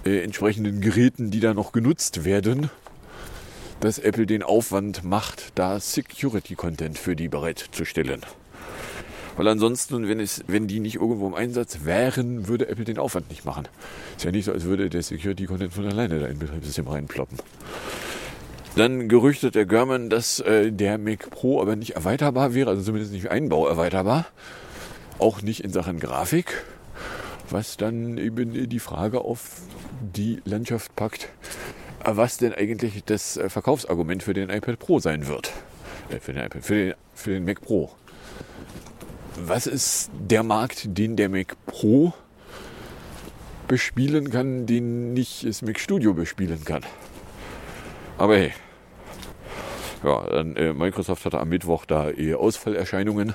äh, 0.06 0.24
entsprechenden 0.24 0.82
Geräten, 0.82 1.30
die 1.30 1.40
da 1.40 1.54
noch 1.54 1.72
genutzt 1.72 2.26
werden, 2.26 2.72
dass 3.80 4.00
Apple 4.00 4.26
den 4.26 4.42
Aufwand 4.42 5.04
macht, 5.04 5.52
da 5.54 5.80
Security-Content 5.80 6.98
für 6.98 7.16
die 7.16 7.30
bereitzustellen. 7.30 8.26
Weil 9.40 9.48
ansonsten, 9.48 10.10
wenn, 10.10 10.20
es, 10.20 10.44
wenn 10.48 10.68
die 10.68 10.82
nicht 10.82 10.96
irgendwo 10.96 11.26
im 11.26 11.34
Einsatz 11.34 11.86
wären, 11.86 12.50
würde 12.50 12.68
Apple 12.68 12.84
den 12.84 12.98
Aufwand 12.98 13.30
nicht 13.30 13.46
machen. 13.46 13.70
Ist 14.18 14.26
ja 14.26 14.32
nicht 14.32 14.44
so, 14.44 14.52
als 14.52 14.66
würde 14.66 14.90
der 14.90 15.02
Security-Content 15.02 15.72
von 15.72 15.86
alleine 15.86 16.20
da 16.20 16.26
in 16.26 16.40
Betriebssystem 16.40 16.86
reinploppen. 16.86 17.38
Dann 18.76 19.08
gerüchtet 19.08 19.56
der 19.56 19.66
German, 19.66 20.10
dass 20.10 20.42
äh, 20.42 20.74
der 20.74 20.98
Mac 20.98 21.30
Pro 21.30 21.62
aber 21.62 21.78
nicht 21.78 21.92
erweiterbar 21.92 22.54
wäre, 22.54 22.72
also 22.72 22.82
zumindest 22.82 23.14
nicht 23.14 23.32
Einbau 23.32 23.66
erweiterbar. 23.66 24.26
Auch 25.20 25.42
nicht 25.42 25.64
in 25.64 25.72
Sachen 25.72 26.02
Grafik. 26.02 26.66
Was 27.50 27.78
dann 27.78 28.18
eben 28.18 28.68
die 28.68 28.80
Frage 28.80 29.22
auf 29.22 29.62
die 30.02 30.42
Landschaft 30.44 30.98
packt, 30.98 31.30
was 32.04 32.40
denn 32.40 32.54
eigentlich 32.54 33.06
das 33.06 33.38
äh, 33.38 33.48
Verkaufsargument 33.48 34.22
für 34.22 34.34
den 34.34 34.50
iPad 34.50 34.80
Pro 34.80 35.00
sein 35.00 35.28
wird. 35.28 35.54
Äh, 36.10 36.20
für, 36.20 36.34
den 36.34 36.44
iPad, 36.46 36.62
für, 36.62 36.76
den, 36.76 36.94
für 37.14 37.32
den 37.32 37.46
Mac 37.46 37.62
Pro. 37.62 37.90
Was 39.42 39.68
ist 39.68 40.12
der 40.14 40.44
Markt, 40.44 40.98
den 40.98 41.16
der 41.16 41.30
Mac 41.30 41.56
Pro 41.66 42.14
bespielen 43.68 44.32
kann, 44.32 44.66
den 44.66 45.14
nicht 45.14 45.46
das 45.46 45.62
Mac 45.62 45.80
Studio 45.80 46.14
bespielen 46.14 46.66
kann? 46.66 46.84
Aber 48.18 48.36
hey. 48.36 48.54
Ja, 50.04 50.26
dann, 50.30 50.56
äh, 50.56 50.74
Microsoft 50.74 51.26
hatte 51.26 51.40
am 51.40 51.50
Mittwoch 51.50 51.86
da 51.86 52.10
eh 52.10 52.34
Ausfallerscheinungen. 52.34 53.34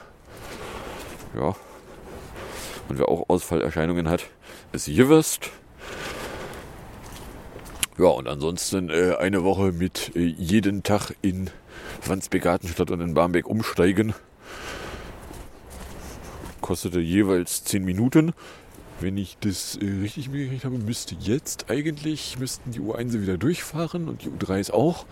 Ja. 1.35 1.57
Und 2.89 2.99
wer 2.99 3.09
auch 3.09 3.29
Ausfallerscheinungen 3.29 4.09
hat, 4.09 4.27
ist 4.73 4.87
Jivest. 4.87 5.51
Ja, 7.97 8.07
und 8.07 8.29
ansonsten 8.29 8.91
äh, 8.91 9.15
eine 9.19 9.45
Woche 9.45 9.73
mit 9.73 10.15
äh, 10.17 10.21
jeden 10.21 10.83
Tag 10.83 11.15
in 11.23 11.51
Wandsbek-Gartenstadt 12.05 12.91
und 12.91 13.01
in 13.01 13.15
Barmbek 13.15 13.47
umsteigen. 13.47 14.15
Kostete 16.65 16.99
jeweils 16.99 17.63
10 17.65 17.85
Minuten. 17.85 18.33
Wenn 18.99 19.19
ich 19.19 19.37
das 19.39 19.77
äh, 19.77 19.85
richtig 20.01 20.31
mitgekriegt 20.31 20.65
habe, 20.65 20.79
müsste 20.79 21.15
jetzt 21.21 21.69
eigentlich, 21.69 22.39
müssten 22.39 22.71
die 22.71 22.81
U1 22.81 23.21
wieder 23.21 23.37
durchfahren 23.37 24.09
und 24.09 24.25
die 24.25 24.31
U3 24.31 24.73
auch. 24.73 25.05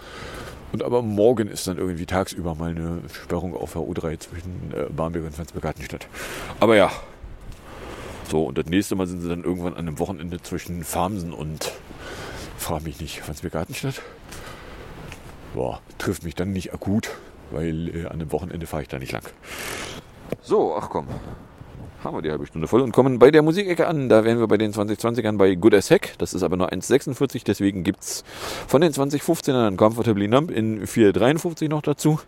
Und 0.72 0.82
aber 0.82 1.02
morgen 1.02 1.48
ist 1.48 1.66
dann 1.66 1.76
irgendwie 1.76 2.06
tagsüber 2.06 2.54
mal 2.54 2.70
eine 2.70 3.02
Sperrung 3.12 3.54
auf 3.54 3.74
der 3.74 3.82
U3 3.82 4.18
zwischen 4.18 4.72
äh, 4.74 4.90
Barmbek 4.90 5.24
und 5.24 5.36
Wandsbek-Gartenstadt. 5.36 6.06
Aber 6.58 6.74
ja, 6.74 6.90
so, 8.30 8.44
und 8.44 8.56
das 8.56 8.64
nächste 8.64 8.94
Mal 8.94 9.06
sind 9.06 9.20
sie 9.20 9.28
dann 9.28 9.44
irgendwann 9.44 9.74
an 9.74 9.80
einem 9.80 9.98
Wochenende 9.98 10.40
zwischen 10.40 10.84
Farmsen 10.84 11.34
und, 11.34 11.70
frag 12.56 12.82
mich 12.82 12.98
nicht, 12.98 13.28
Wandsbek-Gartenstadt. 13.28 14.00
Boah, 15.52 15.82
trifft 15.98 16.22
mich 16.22 16.34
dann 16.34 16.50
nicht 16.52 16.72
akut, 16.72 17.10
weil 17.50 17.94
äh, 17.94 18.06
an 18.06 18.12
einem 18.12 18.32
Wochenende 18.32 18.66
fahre 18.66 18.84
ich 18.84 18.88
da 18.88 18.98
nicht 18.98 19.12
lang. 19.12 19.24
So, 20.40 20.74
ach 20.76 20.88
komm. 20.88 21.06
Haben 22.04 22.16
wir 22.16 22.22
die 22.22 22.30
halbe 22.30 22.46
Stunde 22.46 22.66
voll 22.66 22.80
und 22.80 22.90
kommen 22.90 23.20
bei 23.20 23.30
der 23.30 23.42
Musikecke 23.42 23.86
an. 23.86 24.08
Da 24.08 24.24
wären 24.24 24.40
wir 24.40 24.48
bei 24.48 24.56
den 24.56 24.72
2020ern 24.72 25.36
bei 25.36 25.54
Good 25.54 25.72
as 25.72 25.88
Heck. 25.88 26.14
Das 26.18 26.34
ist 26.34 26.42
aber 26.42 26.56
nur 26.56 26.72
1,46. 26.72 27.44
Deswegen 27.46 27.84
gibt 27.84 28.00
es 28.00 28.24
von 28.66 28.80
den 28.80 28.90
2015ern 28.90 29.68
ein 29.68 29.76
Comfortably 29.76 30.26
Numb 30.26 30.50
in 30.50 30.84
4,53 30.84 31.68
noch 31.68 31.82
dazu. 31.82 32.18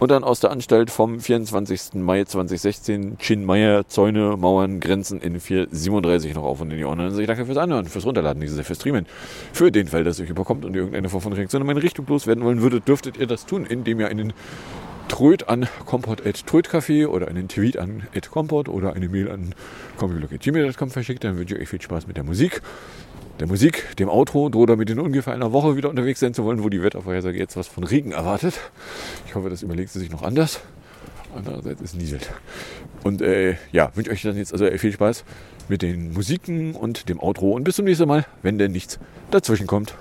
Und 0.00 0.10
dann 0.10 0.24
aus 0.24 0.40
der 0.40 0.50
Anstalt 0.50 0.90
vom 0.90 1.20
24. 1.20 1.94
Mai 1.96 2.24
2016 2.24 3.18
Chin 3.18 3.44
Meyer, 3.44 3.86
Zäune, 3.88 4.38
Mauern, 4.38 4.80
Grenzen 4.80 5.20
in 5.20 5.38
4,37 5.38 6.32
noch 6.32 6.44
auf 6.44 6.62
und 6.62 6.72
in 6.72 6.78
die 6.78 6.84
Ohren. 6.86 7.00
Also 7.00 7.20
ich 7.20 7.26
danke 7.26 7.44
fürs 7.44 7.58
Anhören, 7.58 7.84
fürs 7.84 8.06
Runterladen, 8.06 8.40
dieses 8.40 8.66
fürs 8.66 8.78
Streamen. 8.78 9.04
Für 9.52 9.70
den 9.70 9.88
Fall, 9.88 10.04
dass 10.04 10.18
euch 10.18 10.30
überkommt 10.30 10.64
und 10.64 10.74
ihr 10.74 10.80
irgendeine 10.80 11.10
Form 11.10 11.20
von 11.20 11.34
Reaktion 11.34 11.60
in 11.60 11.66
meine 11.66 11.82
Richtung 11.82 12.06
loswerden 12.06 12.42
wollen 12.42 12.62
würdet, 12.62 12.88
dürftet 12.88 13.18
ihr 13.18 13.26
das 13.26 13.44
tun, 13.44 13.66
indem 13.66 14.00
ihr 14.00 14.08
einen 14.08 14.32
Tröd 15.08 15.48
an 15.48 15.68
komport.trödcafé 15.86 17.06
oder 17.06 17.28
einen 17.28 17.48
Tweet 17.48 17.78
an 17.78 18.04
komport 18.30 18.68
oder 18.68 18.94
eine 18.94 19.08
Mail 19.08 19.30
an 19.30 19.54
computerblog.gmail.com 19.98 20.90
verschickt. 20.90 21.24
Dann 21.24 21.36
wünsche 21.36 21.54
ich 21.54 21.62
euch 21.62 21.68
viel 21.68 21.82
Spaß 21.82 22.06
mit 22.06 22.16
der 22.16 22.24
Musik. 22.24 22.62
Der 23.40 23.48
Musik, 23.48 23.96
dem 23.98 24.08
Outro, 24.08 24.48
droht 24.48 24.70
damit 24.70 24.90
in 24.90 25.00
ungefähr 25.00 25.34
einer 25.34 25.52
Woche 25.52 25.76
wieder 25.76 25.90
unterwegs 25.90 26.20
sein 26.20 26.34
zu 26.34 26.44
wollen, 26.44 26.62
wo 26.62 26.68
die 26.68 26.82
Wettervorhersage 26.82 27.36
jetzt 27.36 27.56
was 27.56 27.66
von 27.66 27.82
Regen 27.82 28.12
erwartet. 28.12 28.60
Ich 29.26 29.34
hoffe, 29.34 29.50
das 29.50 29.62
überlegt 29.62 29.90
sie 29.90 29.98
sich 29.98 30.10
noch 30.10 30.22
anders. 30.22 30.60
Andererseits 31.34 31.80
ist 31.80 31.96
nieselt. 31.96 32.30
Und 33.02 33.22
äh, 33.22 33.56
ja, 33.72 33.90
wünsche 33.96 34.12
euch 34.12 34.22
dann 34.22 34.36
jetzt 34.36 34.52
also 34.52 34.66
viel 34.78 34.92
Spaß 34.92 35.24
mit 35.68 35.82
den 35.82 36.12
Musiken 36.12 36.76
und 36.76 37.08
dem 37.08 37.20
Outro 37.20 37.52
und 37.52 37.64
bis 37.64 37.76
zum 37.76 37.86
nächsten 37.86 38.06
Mal, 38.06 38.24
wenn 38.42 38.58
denn 38.58 38.70
nichts 38.70 39.00
dazwischen 39.32 39.66
kommt. 39.66 39.94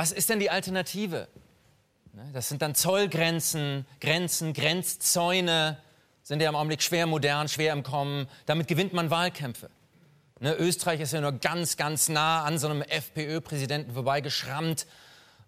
Was 0.00 0.12
ist 0.12 0.30
denn 0.30 0.40
die 0.40 0.48
Alternative? 0.48 1.28
Ne, 2.14 2.30
Das 2.32 2.48
sind 2.48 2.62
dann 2.62 2.74
Zollgrenzen, 2.74 3.84
Grenzen, 4.00 4.54
Grenzzäune, 4.54 5.76
sind 6.22 6.40
ja 6.40 6.48
im 6.48 6.56
Augenblick 6.56 6.82
schwer 6.82 7.06
modern, 7.06 7.50
schwer 7.50 7.74
im 7.74 7.82
Kommen. 7.82 8.26
Damit 8.46 8.66
gewinnt 8.66 8.94
man 8.94 9.10
Wahlkämpfe. 9.10 9.68
Ne, 10.38 10.54
Österreich 10.54 11.00
ist 11.00 11.12
ja 11.12 11.20
nur 11.20 11.32
ganz, 11.32 11.76
ganz 11.76 12.08
nah 12.08 12.44
an 12.44 12.56
so 12.56 12.66
einem 12.68 12.80
FPÖ-Präsidenten 12.80 13.92
vorbeigeschrammt 13.92 14.86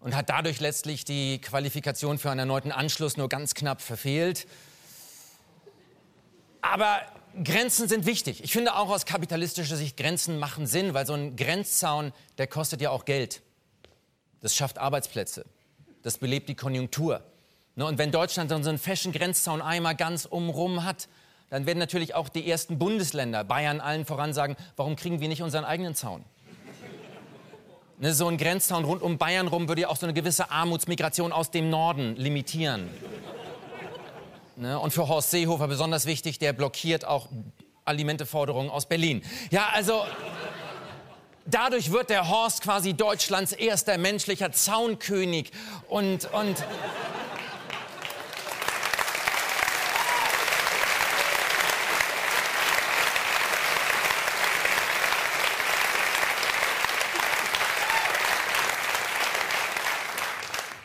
und 0.01 0.15
hat 0.15 0.29
dadurch 0.29 0.61
letztlich 0.61 1.07
die 1.07 1.41
Qualifikation 1.41 2.19
für 2.19 2.31
einen 2.31 2.41
erneuten 2.41 2.73
Anschluss 2.73 3.17
nur 3.17 3.31
ganz 3.31 3.55
knapp 3.55 3.81
verfehlt. 3.81 4.47
Aber 6.61 7.01
Grenzen 7.43 7.89
sind 7.89 8.05
wichtig. 8.05 8.45
Ich 8.45 8.53
finde 8.53 8.75
auch 8.75 8.91
aus 8.91 9.07
kapitalistischer 9.07 9.79
Sicht, 9.79 9.97
Grenzen 9.97 10.39
machen 10.39 10.67
Sinn, 10.67 10.93
weil 10.93 11.07
so 11.07 11.15
ein 11.15 11.37
Grenzzaun, 11.37 12.13
der 12.37 12.49
kostet 12.49 12.83
ja 12.83 12.91
auch 12.91 13.07
Geld. 13.07 13.41
Das 14.43 14.55
schafft 14.55 14.78
Arbeitsplätze. 14.78 15.47
Das 16.03 16.18
belebt 16.18 16.49
die 16.49 16.55
Konjunktur. 16.55 17.22
Ne, 17.76 17.86
und 17.86 17.97
wenn 17.97 18.11
Deutschland 18.11 18.51
dann 18.51 18.62
so 18.62 18.68
einen 18.68 18.78
feschen 18.78 19.12
Grenzzaun 19.12 19.62
einmal 19.62 19.95
ganz 19.95 20.26
umrum 20.26 20.84
hat, 20.84 21.09
dann 21.49 21.64
werden 21.64 21.78
natürlich 21.78 22.14
auch 22.14 22.28
die 22.28 22.51
ersten 22.51 22.78
Bundesländer, 22.78 23.45
Bayern 23.45 23.80
allen 23.80 24.05
voran, 24.05 24.34
sagen, 24.34 24.57
warum 24.76 24.97
kriegen 24.97 25.20
wir 25.20 25.28
nicht 25.28 25.43
unseren 25.43 25.64
eigenen 25.64 25.95
Zaun? 25.95 26.24
Ne, 27.99 28.12
so 28.12 28.26
ein 28.26 28.36
Grenzzaun 28.36 28.84
rund 28.84 29.01
um 29.01 29.16
Bayern 29.16 29.47
rum 29.47 29.68
würde 29.68 29.82
ja 29.82 29.88
auch 29.88 29.97
so 29.97 30.07
eine 30.07 30.12
gewisse 30.12 30.51
Armutsmigration 30.51 31.32
aus 31.32 31.51
dem 31.51 31.70
Norden 31.70 32.16
limitieren. 32.16 32.90
Ne, 34.57 34.78
und 34.78 34.93
für 34.93 35.09
Horst 35.09 35.30
Seehofer 35.30 35.68
besonders 35.68 36.05
wichtig, 36.05 36.38
der 36.38 36.53
blockiert 36.53 37.05
auch 37.05 37.28
Alimenteforderungen 37.84 38.70
aus 38.70 38.86
Berlin. 38.86 39.22
Ja, 39.51 39.68
also 39.72 40.05
dadurch 41.47 41.93
wird 41.93 42.11
der 42.11 42.28
Horst 42.28 42.62
quasi 42.62 42.95
Deutschlands 42.95 43.53
erster 43.53 43.99
menschlicher 43.99 44.53
Zaunkönig 44.53 45.51
und 45.88 46.32
und 46.32 46.57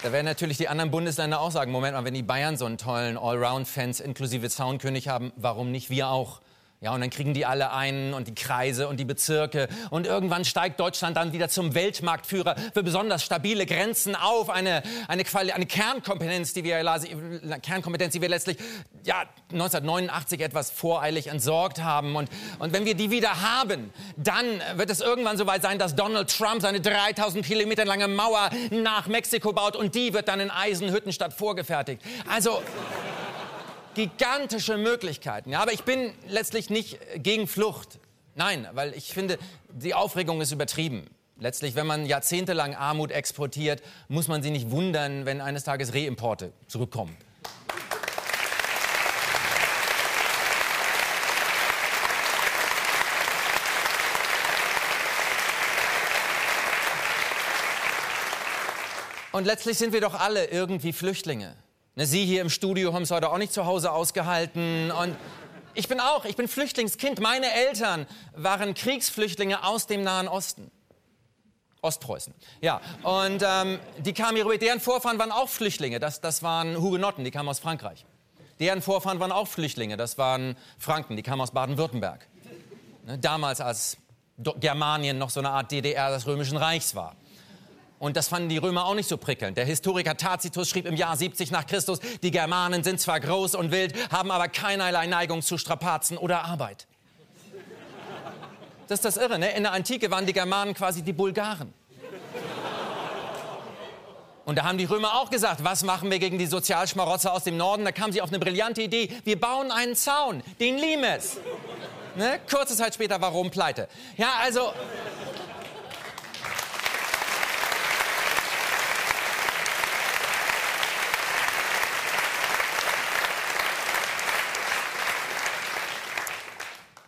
Da 0.04 0.14
werden 0.14 0.26
natürlich 0.26 0.56
die 0.56 0.70
anderen 0.70 0.90
Bundesländer 0.90 1.42
auch 1.42 1.52
sagen, 1.52 1.70
Moment 1.70 1.94
mal, 1.94 2.06
wenn 2.06 2.14
die 2.14 2.24
Bayern 2.24 2.56
so 2.56 2.64
einen 2.64 2.78
tollen 2.78 3.18
Allround-Fans 3.18 4.00
inklusive 4.00 4.50
Zaunkönig 4.50 5.10
haben, 5.10 5.34
warum 5.36 5.70
nicht 5.70 5.90
wir 5.90 6.08
auch? 6.08 6.40
Ja, 6.80 6.94
und 6.94 7.02
dann 7.02 7.10
kriegen 7.10 7.34
die 7.34 7.44
alle 7.44 7.72
einen 7.74 8.14
und 8.14 8.28
die 8.28 8.36
Kreise 8.36 8.88
und 8.88 9.00
die 9.00 9.06
Bezirke. 9.06 9.68
Und 9.90 10.06
irgendwann 10.06 10.46
steigt 10.46 10.80
Deutschland 10.80 11.18
dann 11.18 11.34
wieder 11.34 11.50
zum 11.50 11.74
Weltmarktführer 11.74 12.56
für 12.72 12.84
besonders 12.84 13.24
stabile 13.24 13.66
Grenzen 13.66 14.16
auf. 14.16 14.52
Eine, 14.52 14.84
eine, 15.08 15.24
Quali 15.24 15.52
eine 15.52 15.66
Kernkompetenz, 15.66 16.54
die 16.54 16.64
wir, 16.64 16.78
Kernkompetenz, 17.64 18.14
die 18.14 18.22
wir 18.22 18.30
letztlich 18.30 18.58
ja, 19.06 19.24
1989 19.52 20.40
etwas 20.40 20.70
voreilig 20.70 21.28
entsorgt 21.28 21.82
haben. 21.82 22.16
Und, 22.16 22.30
und 22.60 22.74
wenn 22.74 22.86
wir 22.86 22.94
die 22.94 23.10
wieder 23.10 23.42
haben, 23.42 23.92
dann 24.16 24.46
wird 24.76 24.92
es 24.92 25.02
irgendwann 25.02 25.36
soweit 25.36 25.64
sein, 25.64 25.80
dass 25.80 25.96
Donald 25.96 26.30
Trump 26.30 26.62
seine 26.62 26.80
3000 26.80 27.44
Kilometer 27.44 27.86
lange 27.86 28.08
Mauer 28.08 28.52
nach 28.70 29.08
Mexiko 29.08 29.52
baut 29.52 29.76
und 29.76 29.96
die 29.96 30.14
wird 30.14 30.28
dann 30.28 30.40
in 30.40 30.52
Eisenhüttenstadt 30.52 31.34
vorgefertigt. 31.34 32.04
Also 32.30 32.62
gigantische 33.98 34.78
Möglichkeiten. 34.78 35.50
Ja, 35.50 35.60
aber 35.60 35.74
ich 35.74 35.84
bin 35.84 36.14
letztlich 36.28 36.70
nicht 36.70 37.00
gegen 37.16 37.48
Flucht. 37.48 38.00
Nein, 38.36 38.68
weil 38.74 38.94
ich 38.94 39.12
finde, 39.12 39.40
die 39.70 39.96
Aufregung 39.96 40.40
ist 40.40 40.52
übertrieben. 40.52 41.08
Letztlich, 41.40 41.74
wenn 41.74 41.88
man 41.88 42.06
jahrzehntelang 42.06 42.76
Armut 42.76 43.12
exportiert, 43.12 43.82
muss 44.08 44.28
man 44.28 44.44
sich 44.44 44.52
nicht 44.52 44.70
wundern, 44.70 45.26
wenn 45.26 45.42
eines 45.42 45.64
Tages 45.64 45.96
Reimporte 45.96 46.54
zurückkommen. 46.68 47.18
Und 59.32 59.46
letztlich 59.46 59.80
sind 59.80 59.92
wir 59.92 60.02
doch 60.02 60.14
alle 60.14 60.46
irgendwie 60.46 60.94
Flüchtlinge. 60.94 61.56
Ne, 61.98 62.06
Sie 62.06 62.26
hier 62.26 62.42
im 62.42 62.50
Studio 62.52 62.94
haben 62.94 63.02
es 63.02 63.10
heute 63.10 63.32
auch 63.32 63.40
nicht 63.40 63.52
zu 63.52 63.66
Hause 63.66 63.92
ausgehalten. 63.92 64.92
Und 64.92 65.16
ich 65.74 65.88
bin 65.88 66.00
auch, 66.00 66.26
ich 66.26 66.36
bin 66.36 66.48
Flüchtlingskind. 66.48 67.20
Meine 67.20 67.52
Eltern 67.52 68.06
waren 68.36 68.76
Kriegsflüchtlinge 68.76 69.64
aus 69.64 69.88
dem 69.88 70.04
Nahen 70.04 70.28
Osten. 70.28 70.70
Ostpreußen. 71.82 72.36
Ja, 72.62 72.82
und 73.02 73.44
ähm, 73.44 73.80
die 73.98 74.14
kamen 74.14 74.36
hier. 74.36 74.58
Deren 74.60 74.80
Vorfahren 74.80 75.18
waren 75.18 75.32
auch 75.32 75.50
Flüchtlinge. 75.50 76.00
Das, 76.00 76.22
das 76.22 76.44
waren 76.44 76.80
Hugenotten, 76.80 77.24
die 77.24 77.32
kamen 77.32 77.50
aus 77.50 77.58
Frankreich. 77.58 78.06
Deren 78.60 78.84
Vorfahren 78.84 79.20
waren 79.20 79.32
auch 79.32 79.48
Flüchtlinge. 79.48 79.98
Das 79.98 80.20
waren 80.20 80.56
Franken, 80.78 81.16
die 81.16 81.24
kamen 81.24 81.42
aus 81.42 81.50
Baden-Württemberg. 81.50 82.28
Ne, 83.08 83.18
damals, 83.18 83.60
als 83.60 83.98
Germanien 84.38 85.18
noch 85.18 85.32
so 85.32 85.40
eine 85.40 85.50
Art 85.50 85.72
DDR 85.72 86.12
des 86.12 86.28
Römischen 86.28 86.58
Reichs 86.58 86.94
war. 86.94 87.16
Und 88.00 88.16
das 88.16 88.28
fanden 88.28 88.50
die 88.50 88.58
Römer 88.58 88.86
auch 88.86 88.94
nicht 88.94 89.10
so 89.10 89.18
prickelnd. 89.18 89.58
Der 89.58 89.66
Historiker 89.66 90.16
Tacitus 90.16 90.70
schrieb 90.70 90.86
im 90.86 90.96
Jahr 90.96 91.18
70 91.18 91.50
nach 91.50 91.66
Christus, 91.66 92.00
die 92.22 92.30
Germanen 92.30 92.84
sind 92.84 93.02
zwar 93.02 93.20
groß 93.20 93.56
und 93.56 93.72
wild, 93.72 93.94
haben 94.12 94.30
aber 94.30 94.48
keinerlei 94.48 95.08
Neigung 95.08 95.42
zu 95.42 95.58
Strapazen 95.58 96.18
oder 96.18 96.46
Arbeit. 96.46 96.86
Das 98.88 99.00
ist 99.00 99.06
das 99.06 99.18
Irre, 99.18 99.40
ne? 99.40 99.52
In 99.52 99.64
der 99.64 99.74
Antike 99.74 100.12
waren 100.12 100.26
die 100.26 100.34
Germanen 100.34 100.74
quasi 100.74 101.02
die 101.02 101.12
Bulgaren. 101.12 101.74
Und 104.46 104.56
da 104.58 104.64
haben 104.64 104.78
die 104.78 104.86
Römer 104.86 105.16
auch 105.16 105.30
gesagt, 105.30 105.64
was 105.66 105.84
machen 105.84 106.10
wir 106.10 106.20
gegen 106.20 106.38
die 106.38 106.46
Sozialschmarotzer 106.46 107.34
aus 107.34 107.44
dem 107.44 107.58
Norden? 107.58 107.84
Da 107.84 107.92
kamen 107.92 108.14
sie 108.14 108.22
auf 108.22 108.30
eine 108.30 108.40
brillante 108.40 108.82
Idee. 108.82 109.12
Wir 109.26 109.38
bauen 109.38 109.72
einen 109.72 109.94
Zaun, 109.94 110.42
den 110.62 110.78
Limes. 110.78 111.38
Ne? 112.16 112.40
Kurze 112.50 112.78
Zeit 112.78 112.94
später 112.94 113.20
war 113.20 113.32
Rom 113.32 113.50
pleite. 113.50 113.90
Ja, 114.16 114.36
also... 114.42 114.72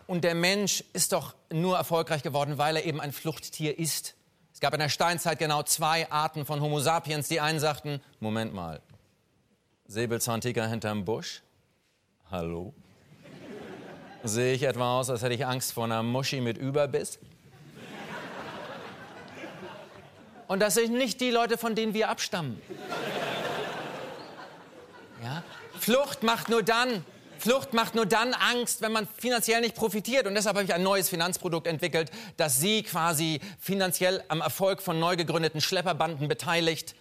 Und 0.09 0.23
der 0.23 0.33
Mensch 0.33 0.83
ist 0.93 1.11
doch 1.11 1.35
nur 1.51 1.77
erfolgreich 1.77 2.23
geworden, 2.23 2.57
weil 2.57 2.77
er 2.77 2.83
eben 2.83 2.99
ein 2.99 3.11
Fluchttier 3.11 3.77
ist. 3.77 4.15
Es 4.51 4.59
gab 4.59 4.73
in 4.73 4.79
der 4.79 4.89
Steinzeit 4.89 5.37
genau 5.37 5.61
zwei 5.61 6.09
Arten 6.09 6.47
von 6.47 6.61
Homo 6.61 6.79
sapiens. 6.79 7.27
Die 7.27 7.39
einen 7.39 7.59
sagten, 7.59 8.01
Moment 8.19 8.51
mal, 8.51 8.81
Säbelzahntiger 9.85 10.67
hinterm 10.67 11.05
Busch? 11.05 11.43
Hallo? 12.31 12.73
Sehe 14.23 14.55
ich 14.55 14.63
etwa 14.63 14.97
aus, 14.97 15.11
als 15.11 15.21
hätte 15.21 15.35
ich 15.35 15.45
Angst 15.45 15.73
vor 15.73 15.83
einer 15.83 16.01
Muschi 16.01 16.41
mit 16.41 16.57
Überbiss? 16.57 17.19
Und 20.47 20.59
das 20.59 20.73
sind 20.73 20.93
nicht 20.93 21.21
die 21.21 21.29
Leute, 21.29 21.59
von 21.59 21.75
denen 21.75 21.93
wir 21.93 22.09
abstammen. 22.09 22.59
Ja? 25.23 25.43
Flucht 25.77 26.23
macht 26.23 26.49
nur 26.49 26.63
dann, 26.63 27.05
Flucht 27.39 27.73
macht 27.73 27.95
nur 27.95 28.05
dann 28.05 28.33
Angst, 28.33 28.81
wenn 28.81 28.91
man 28.91 29.07
finanziell 29.17 29.61
nicht 29.61 29.75
profitiert. 29.75 30.27
Und 30.27 30.35
deshalb 30.35 30.57
habe 30.57 30.65
ich 30.65 30.73
ein 30.73 30.83
neues 30.83 31.09
Finanzprodukt 31.09 31.67
entwickelt, 31.67 32.11
das 32.37 32.59
Sie 32.59 32.83
quasi 32.83 33.39
finanziell 33.59 34.23
am 34.27 34.41
Erfolg 34.41 34.81
von 34.81 34.99
neu 34.99 35.15
gegründeten 35.15 35.61
Schlepperbanden 35.61 36.27
beteiligt. 36.27 36.95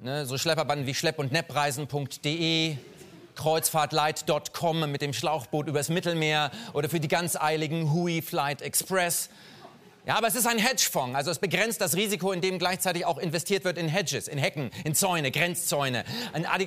Ne, 0.00 0.26
so 0.26 0.36
Schlepperbanden 0.36 0.86
wie 0.86 0.94
schlepp- 0.94 1.18
und 1.18 1.32
neppreisen.de, 1.32 2.76
kreuzfahrtlight.com 3.36 4.90
mit 4.90 5.00
dem 5.00 5.12
Schlauchboot 5.12 5.68
übers 5.68 5.88
Mittelmeer 5.88 6.50
oder 6.72 6.88
für 6.88 7.00
die 7.00 7.08
ganz 7.08 7.36
eiligen 7.36 7.92
Hui 7.92 8.20
Flight 8.20 8.62
Express. 8.62 9.30
Ja, 10.04 10.16
aber 10.16 10.26
es 10.26 10.34
ist 10.34 10.48
ein 10.48 10.58
Hedgefonds, 10.58 11.14
also 11.14 11.30
es 11.30 11.38
begrenzt 11.38 11.80
das 11.80 11.94
Risiko, 11.94 12.32
indem 12.32 12.58
gleichzeitig 12.58 13.04
auch 13.06 13.18
investiert 13.18 13.64
wird 13.64 13.78
in 13.78 13.86
Hedges, 13.86 14.26
in 14.26 14.36
Hecken, 14.36 14.70
in 14.84 14.96
Zäune, 14.96 15.30
Grenzzäune. 15.30 16.04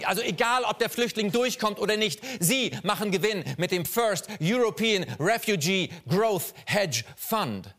Also 0.05 0.21
egal, 0.21 0.63
ob 0.63 0.79
der 0.79 0.89
Flüchtling 0.89 1.33
durchkommt 1.33 1.79
oder 1.79 1.97
nicht, 1.97 2.21
Sie 2.39 2.71
machen 2.83 3.11
Gewinn 3.11 3.43
mit 3.57 3.71
dem 3.71 3.83
First 3.85 4.29
European 4.41 5.05
Refugee 5.19 5.89
Growth 6.07 6.53
Hedge 6.65 7.03
Fund. 7.17 7.75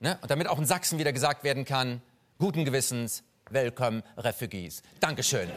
Ne? 0.00 0.18
Und 0.20 0.30
damit 0.30 0.48
auch 0.48 0.58
in 0.58 0.66
Sachsen 0.66 0.98
wieder 0.98 1.12
gesagt 1.12 1.44
werden 1.44 1.64
kann, 1.64 2.02
guten 2.38 2.64
Gewissens, 2.64 3.22
welcome 3.50 4.02
Refugees. 4.16 4.82
Dankeschön. 4.98 5.48